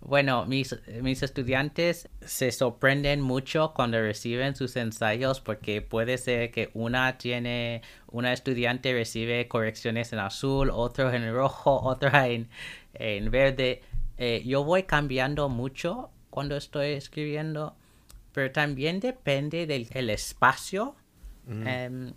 Bueno, 0.04 0.44
mis, 0.44 0.76
mis 1.00 1.22
estudiantes 1.22 2.10
se 2.20 2.52
sorprenden 2.52 3.22
mucho 3.22 3.72
cuando 3.74 3.98
reciben 4.00 4.54
sus 4.54 4.76
ensayos 4.76 5.40
porque 5.40 5.80
puede 5.80 6.18
ser 6.18 6.50
que 6.50 6.70
una 6.74 7.16
tiene, 7.16 7.80
una 8.08 8.34
estudiante 8.34 8.92
recibe 8.92 9.48
correcciones 9.48 10.12
en 10.12 10.18
azul, 10.18 10.70
otro 10.70 11.10
en 11.10 11.32
rojo, 11.32 11.80
otra 11.82 12.28
en, 12.28 12.48
en 12.92 13.30
verde. 13.30 13.80
Eh, 14.18 14.42
yo 14.44 14.62
voy 14.62 14.82
cambiando 14.82 15.48
mucho 15.48 16.10
cuando 16.28 16.56
estoy 16.56 16.88
escribiendo, 16.88 17.74
pero 18.32 18.52
también 18.52 19.00
depende 19.00 19.66
del 19.66 19.88
el 19.92 20.10
espacio 20.10 20.96
em, 21.48 22.12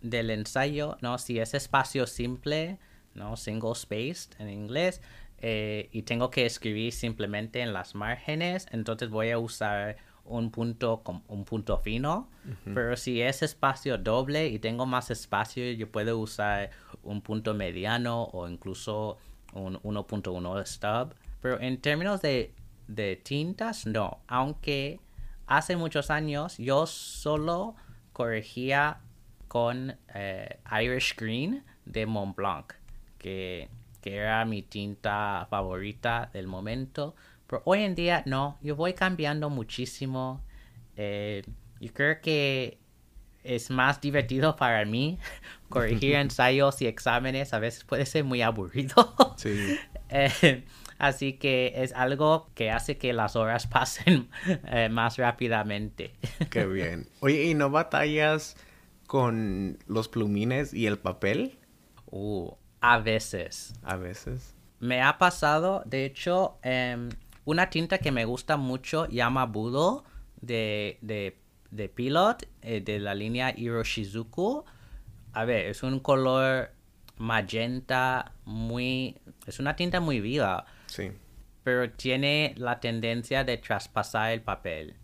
del 0.00 0.30
ensayo, 0.30 0.96
¿no? 1.00 1.18
Si 1.18 1.38
es 1.38 1.54
espacio 1.54 2.08
simple, 2.08 2.78
¿no? 3.14 3.36
Single 3.36 3.74
spaced 3.74 4.32
en 4.38 4.48
inglés, 4.48 5.00
eh, 5.40 5.88
y 5.92 6.02
tengo 6.02 6.30
que 6.30 6.46
escribir 6.46 6.92
simplemente 6.92 7.60
en 7.60 7.72
las 7.72 7.94
márgenes, 7.94 8.66
entonces 8.72 9.08
voy 9.08 9.30
a 9.30 9.38
usar 9.38 9.96
un 10.24 10.50
punto 10.50 11.02
un 11.28 11.44
punto 11.44 11.78
fino, 11.78 12.28
pero 12.72 12.96
si 12.96 13.20
es 13.20 13.42
espacio 13.42 13.98
doble 13.98 14.48
y 14.48 14.58
tengo 14.58 14.86
más 14.86 15.10
espacio, 15.10 15.72
yo 15.72 15.90
puedo 15.90 16.18
usar 16.18 16.70
un 17.02 17.20
punto 17.20 17.54
mediano 17.54 18.24
o 18.24 18.48
incluso 18.48 19.18
un 19.52 19.80
1.1 19.82 20.66
stub. 20.66 21.14
Pero 21.40 21.60
en 21.60 21.80
términos 21.80 22.20
de, 22.22 22.54
de 22.86 23.16
tintas, 23.16 23.86
no, 23.86 24.20
aunque 24.28 25.00
hace 25.46 25.76
muchos 25.76 26.10
años 26.10 26.58
yo 26.58 26.86
solo 26.86 27.74
corregía 28.12 29.00
con 29.48 29.96
eh, 30.14 30.60
Irish 30.80 31.16
Green 31.16 31.64
de 31.84 32.06
Montblanc, 32.06 32.72
que 33.18 33.68
que 34.00 34.16
era 34.16 34.44
mi 34.44 34.62
tinta 34.62 35.46
favorita 35.50 36.30
del 36.32 36.46
momento. 36.46 37.14
Pero 37.46 37.62
hoy 37.64 37.82
en 37.82 37.94
día 37.94 38.22
no, 38.26 38.58
yo 38.62 38.76
voy 38.76 38.94
cambiando 38.94 39.50
muchísimo. 39.50 40.40
Eh, 40.96 41.42
yo 41.80 41.92
creo 41.92 42.20
que 42.20 42.78
es 43.42 43.70
más 43.70 44.00
divertido 44.00 44.56
para 44.56 44.84
mí 44.84 45.18
corregir 45.68 46.14
ensayos 46.16 46.80
y 46.82 46.86
exámenes. 46.86 47.52
A 47.54 47.58
veces 47.58 47.84
puede 47.84 48.06
ser 48.06 48.24
muy 48.24 48.42
aburrido. 48.42 49.14
Sí. 49.36 49.78
Eh, 50.12 50.64
así 50.98 51.34
que 51.34 51.72
es 51.76 51.92
algo 51.92 52.50
que 52.56 52.72
hace 52.72 52.98
que 52.98 53.12
las 53.12 53.36
horas 53.36 53.68
pasen 53.68 54.28
eh, 54.66 54.88
más 54.88 55.18
rápidamente. 55.18 56.16
Qué 56.50 56.66
bien. 56.66 57.08
Oye, 57.20 57.44
¿y 57.44 57.54
no 57.54 57.70
batallas 57.70 58.56
con 59.06 59.78
los 59.86 60.08
plumines 60.08 60.74
y 60.74 60.86
el 60.86 60.98
papel? 60.98 61.60
Uh, 62.10 62.50
a 62.80 62.98
veces. 62.98 63.74
A 63.82 63.96
veces. 63.96 64.54
Me 64.78 65.02
ha 65.02 65.18
pasado, 65.18 65.82
de 65.84 66.04
hecho, 66.04 66.58
em, 66.62 67.10
una 67.44 67.68
tinta 67.68 67.98
que 67.98 68.12
me 68.12 68.24
gusta 68.24 68.56
mucho 68.56 69.06
llama 69.06 69.44
Budo 69.46 70.04
de, 70.40 70.98
de, 71.02 71.36
de 71.70 71.88
Pilot, 71.88 72.48
eh, 72.62 72.80
de 72.80 72.98
la 72.98 73.14
línea 73.14 73.54
Hiroshizuku. 73.56 74.64
A 75.32 75.44
ver, 75.44 75.66
es 75.66 75.82
un 75.82 76.00
color 76.00 76.72
magenta 77.18 78.32
muy... 78.44 79.20
Es 79.46 79.60
una 79.60 79.76
tinta 79.76 80.00
muy 80.00 80.20
viva. 80.20 80.64
Sí. 80.86 81.12
Pero 81.62 81.90
tiene 81.90 82.54
la 82.56 82.80
tendencia 82.80 83.44
de 83.44 83.58
traspasar 83.58 84.32
el 84.32 84.40
papel. 84.40 84.96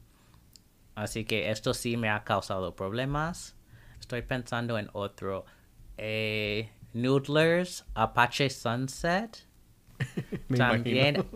Así 0.95 1.27
que 1.27 1.51
esto 1.51 1.75
sí 1.75 1.99
me 1.99 2.09
ha 2.09 2.25
causado 2.25 2.75
problemas. 2.75 3.55
Estoy 4.01 4.23
pensando 4.23 4.79
en 4.79 4.89
otro. 4.95 5.45
Eh, 5.99 6.71
Noodlers, 6.93 7.85
Apache 7.95 8.51
Sunset. 8.51 9.47
También. 10.57 11.25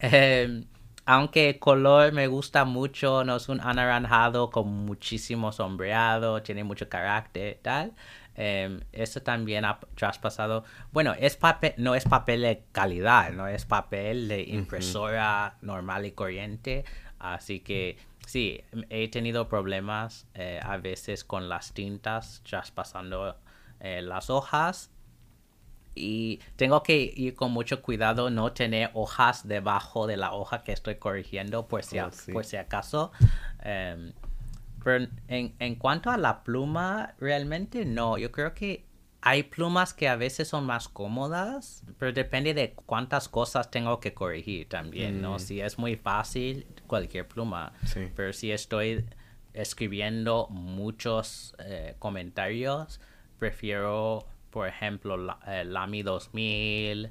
Em, 0.00 0.66
aunque 1.06 1.50
el 1.50 1.58
color 1.58 2.12
me 2.12 2.26
gusta 2.26 2.64
mucho, 2.64 3.24
no 3.24 3.36
es 3.36 3.48
un 3.48 3.60
anaranjado 3.60 4.50
con 4.50 4.68
muchísimo 4.68 5.50
sombreado, 5.52 6.42
tiene 6.42 6.64
mucho 6.64 6.88
carácter, 6.88 7.58
tal. 7.62 7.92
Eh, 8.36 8.80
eso 8.92 9.22
también 9.22 9.64
ha 9.64 9.78
traspasado. 9.94 10.64
Bueno, 10.92 11.14
es 11.18 11.36
papel, 11.36 11.74
no 11.78 11.94
es 11.94 12.04
papel 12.04 12.42
de 12.42 12.64
calidad, 12.72 13.32
no 13.32 13.46
es 13.46 13.64
papel 13.64 14.28
de 14.28 14.42
impresora 14.42 15.56
normal 15.62 16.04
y 16.06 16.12
corriente. 16.12 16.84
Así 17.18 17.60
que 17.60 17.96
sí, 18.26 18.62
he 18.90 19.08
tenido 19.08 19.48
problemas 19.48 20.26
eh, 20.34 20.60
a 20.62 20.76
veces 20.78 21.24
con 21.24 21.48
las 21.48 21.72
tintas 21.72 22.42
traspasando 22.48 23.36
eh, 23.80 24.02
las 24.02 24.30
hojas 24.30 24.90
y 25.94 26.40
tengo 26.56 26.82
que 26.82 27.12
ir 27.14 27.34
con 27.34 27.52
mucho 27.52 27.80
cuidado 27.80 28.28
no 28.30 28.52
tener 28.52 28.90
hojas 28.94 29.46
debajo 29.46 30.06
de 30.06 30.16
la 30.16 30.32
hoja 30.32 30.62
que 30.62 30.72
estoy 30.72 30.96
corrigiendo 30.96 31.68
por 31.68 31.84
si, 31.84 31.98
Oh, 32.00 32.10
sí. 32.10 32.32
por 32.32 32.44
si 32.44 32.56
acaso. 32.56 33.12
Em, 33.62 34.12
pero 34.82 35.06
en, 35.28 35.54
en 35.58 35.74
cuanto 35.76 36.10
a 36.10 36.16
la 36.18 36.42
pluma, 36.42 37.14
realmente 37.18 37.84
no. 37.84 38.18
Yo 38.18 38.32
creo 38.32 38.54
que 38.54 38.83
hay 39.26 39.42
plumas 39.42 39.94
que 39.94 40.06
a 40.06 40.16
veces 40.16 40.48
son 40.48 40.66
más 40.66 40.86
cómodas, 40.86 41.82
pero 41.98 42.12
depende 42.12 42.52
de 42.52 42.74
cuántas 42.74 43.26
cosas 43.26 43.70
tengo 43.70 43.98
que 43.98 44.12
corregir 44.12 44.68
también, 44.68 45.22
¿no? 45.22 45.36
Mm. 45.36 45.38
Si 45.38 45.60
es 45.62 45.78
muy 45.78 45.96
fácil, 45.96 46.66
cualquier 46.86 47.26
pluma. 47.26 47.72
Sí. 47.86 48.10
Pero 48.14 48.34
si 48.34 48.52
estoy 48.52 49.06
escribiendo 49.54 50.48
muchos 50.50 51.56
eh, 51.58 51.94
comentarios, 51.98 53.00
prefiero, 53.38 54.26
por 54.50 54.68
ejemplo, 54.68 55.16
la, 55.16 55.38
eh, 55.46 55.64
Lamy 55.64 56.02
2000 56.02 57.08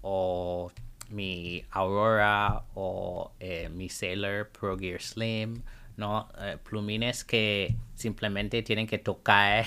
o 0.00 0.72
mi 1.10 1.66
Aurora 1.70 2.64
o 2.74 3.32
eh, 3.40 3.68
mi 3.68 3.90
Sailor 3.90 4.48
Pro 4.48 4.78
Gear 4.78 5.02
Slim, 5.02 5.62
¿no? 5.98 6.30
Eh, 6.40 6.56
plumines 6.62 7.24
que 7.24 7.76
simplemente 7.94 8.62
tienen 8.62 8.86
que 8.86 8.96
tocar 8.96 9.66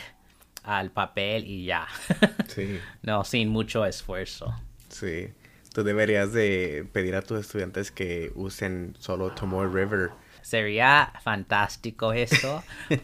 al 0.65 0.91
papel 0.91 1.45
y 1.45 1.65
ya. 1.65 1.87
Sí. 2.47 2.79
no, 3.01 3.25
sin 3.25 3.49
mucho 3.49 3.85
esfuerzo. 3.85 4.53
Sí. 4.87 5.29
Tú 5.73 5.83
deberías 5.83 6.31
de 6.31 6.87
pedir 6.93 7.15
a 7.15 7.21
tus 7.21 7.41
estudiantes 7.41 7.91
que 7.91 8.31
usen 8.35 8.95
solo 8.97 9.31
Tomoe 9.31 9.67
River. 9.67 10.11
Sería 10.41 11.11
fantástico 11.21 12.13
eso. 12.13 12.63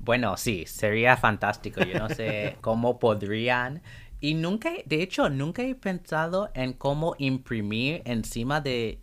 bueno, 0.00 0.36
sí, 0.36 0.66
sería 0.66 1.16
fantástico. 1.16 1.82
Yo 1.82 1.98
no 1.98 2.10
sé 2.10 2.58
cómo 2.60 2.98
podrían. 2.98 3.80
Y 4.20 4.34
nunca, 4.34 4.72
de 4.84 5.02
hecho, 5.02 5.30
nunca 5.30 5.62
he 5.62 5.74
pensado 5.74 6.50
en 6.54 6.74
cómo 6.74 7.14
imprimir 7.16 8.02
encima 8.04 8.60
de 8.60 8.98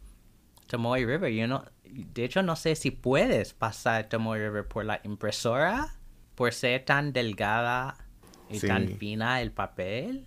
Tomoe 0.67 1.03
River. 1.03 1.33
Yo 1.33 1.47
no, 1.47 1.65
de 1.83 2.23
hecho, 2.23 2.43
no 2.43 2.55
sé 2.55 2.75
si 2.75 2.91
puedes 2.91 3.53
pasar 3.53 4.09
Tomoe 4.09 4.37
River 4.37 4.67
por 4.67 4.85
la 4.85 5.01
impresora 5.03 5.95
por 6.41 6.55
ser 6.55 6.83
tan 6.85 7.13
delgada 7.13 7.95
y 8.49 8.59
Sí. 8.59 8.65
tan 8.65 8.87
fina 8.97 9.41
el 9.43 9.51
papel. 9.51 10.25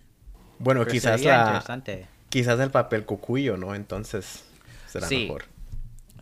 Bueno, 0.59 0.79
Pero 0.83 0.91
quizás 0.93 1.21
la 1.21 1.39
interesante. 1.41 2.07
quizás 2.29 2.57
el 2.61 2.71
papel 2.71 3.05
cocuyo, 3.05 3.57
¿no? 3.57 3.75
Entonces 3.75 4.45
será 4.87 5.09
Sí. 5.09 5.23
mejor. 5.23 5.43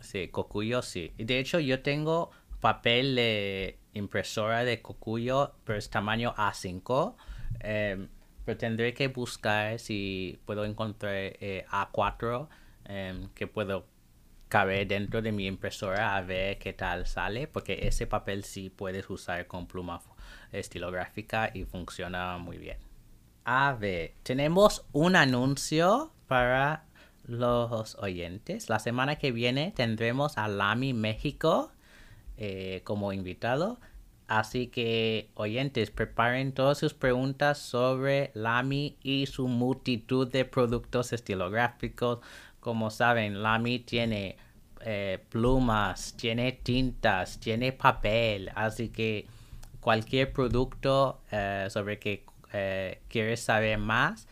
Sí, 0.00 0.26
Kokuyo 0.26 0.82
sí. 0.82 1.12
Y 1.16 1.22
De 1.26 1.38
hecho, 1.38 1.60
yo 1.60 1.80
tengo 1.82 2.32
papel 2.60 3.14
de 3.14 3.78
impresora 3.92 4.64
de 4.64 4.82
Kokuyo, 4.82 5.54
pero 5.62 5.78
es 5.78 5.88
tamaño 5.90 6.34
A5. 6.36 7.14
em, 7.60 8.08
pero 8.44 8.58
tendré 8.58 8.94
que 8.94 9.06
buscar 9.06 9.78
si 9.78 10.40
puedo 10.44 10.64
encontrar 10.64 11.14
eh, 11.14 11.66
A4 11.70 12.48
em, 12.86 13.28
que 13.28 13.46
puedo 13.46 13.86
caber 14.54 14.86
dentro 14.86 15.20
de 15.20 15.32
mi 15.32 15.48
impresora 15.48 16.14
a 16.14 16.20
ver 16.20 16.60
qué 16.60 16.72
tal 16.72 17.08
sale, 17.08 17.48
porque 17.48 17.88
ese 17.88 18.06
papel 18.06 18.44
sí 18.44 18.70
puedes 18.70 19.10
usar 19.10 19.48
con 19.48 19.66
pluma 19.66 20.00
estilográfica 20.52 21.50
y 21.52 21.64
funciona 21.64 22.38
muy 22.38 22.58
bien. 22.58 22.76
A 23.44 23.72
ver, 23.72 24.14
tenemos 24.22 24.86
un 24.92 25.16
anuncio 25.16 26.12
para 26.28 26.84
los 27.24 27.96
oyentes. 27.96 28.68
La 28.68 28.78
semana 28.78 29.16
que 29.16 29.32
viene 29.32 29.72
tendremos 29.74 30.38
a 30.38 30.46
Lami 30.46 30.92
México 30.92 31.72
eh, 32.36 32.82
como 32.84 33.12
invitado. 33.12 33.80
Así 34.28 34.68
que, 34.68 35.30
oyentes, 35.34 35.90
preparen 35.90 36.52
todas 36.52 36.78
sus 36.78 36.94
preguntas 36.94 37.58
sobre 37.58 38.30
Lami 38.34 38.98
y 39.02 39.26
su 39.26 39.48
multitud 39.48 40.30
de 40.30 40.44
productos 40.44 41.12
estilográficos. 41.12 42.20
Como 42.60 42.90
saben, 42.90 43.42
Lami 43.42 43.80
tiene 43.80 44.38
eh, 44.86 45.18
plumas, 45.30 46.14
tiene 46.18 46.52
tintas, 46.52 47.40
tiene 47.40 47.72
papel. 47.72 48.50
Así 48.54 48.90
que 48.90 49.26
cualquier 49.80 50.30
producto 50.30 51.22
eh, 51.30 51.68
sobre 51.70 51.98
que 51.98 52.26
eh, 52.52 53.00
quieres 53.08 53.40
saber 53.40 53.78
más, 53.78 54.28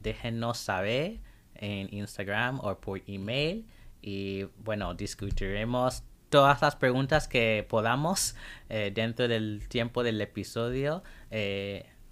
déjenos 0.00 0.58
saber 0.58 1.20
en 1.54 1.92
Instagram 1.94 2.60
o 2.60 2.74
por 2.80 3.02
email. 3.06 3.66
Y 4.00 4.44
bueno, 4.58 4.94
discutiremos 4.94 6.02
todas 6.30 6.60
las 6.62 6.76
preguntas 6.76 7.28
que 7.28 7.66
podamos 7.66 8.36
dentro 8.68 9.26
del 9.26 9.66
tiempo 9.68 10.02
del 10.02 10.20
episodio 10.20 11.02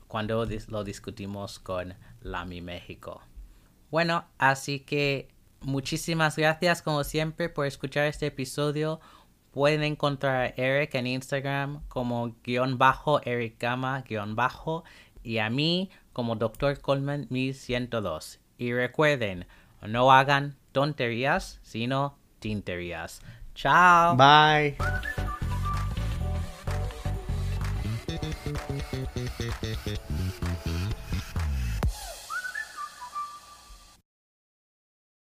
cuando 0.08 0.46
lo 0.68 0.84
discutimos 0.84 1.58
con 1.58 1.94
Lami 2.22 2.62
México. 2.62 3.20
Bueno, 3.90 4.24
así 4.38 4.80
que 4.80 5.28
muchísimas 5.64 6.36
gracias 6.36 6.82
como 6.82 7.04
siempre 7.04 7.48
por 7.48 7.66
escuchar 7.66 8.06
este 8.06 8.26
episodio. 8.26 9.00
Pueden 9.50 9.82
encontrar 9.82 10.36
a 10.42 10.46
Eric 10.56 10.94
en 10.94 11.06
Instagram 11.06 11.82
como 11.88 12.34
guion 12.42 12.78
bajo 12.78 13.20
Eric 13.22 13.60
Gama 13.60 14.02
guion 14.02 14.34
bajo 14.34 14.84
y 15.22 15.38
a 15.38 15.50
mí 15.50 15.90
como 16.12 16.36
Dr. 16.36 16.80
Coleman 16.80 17.26
1102. 17.30 18.40
Y 18.58 18.72
recuerden, 18.72 19.46
no 19.82 20.12
hagan 20.12 20.56
tonterías, 20.72 21.60
sino 21.62 22.16
tinterías. 22.38 23.20
Chao. 23.54 24.16
Bye. 24.16 24.76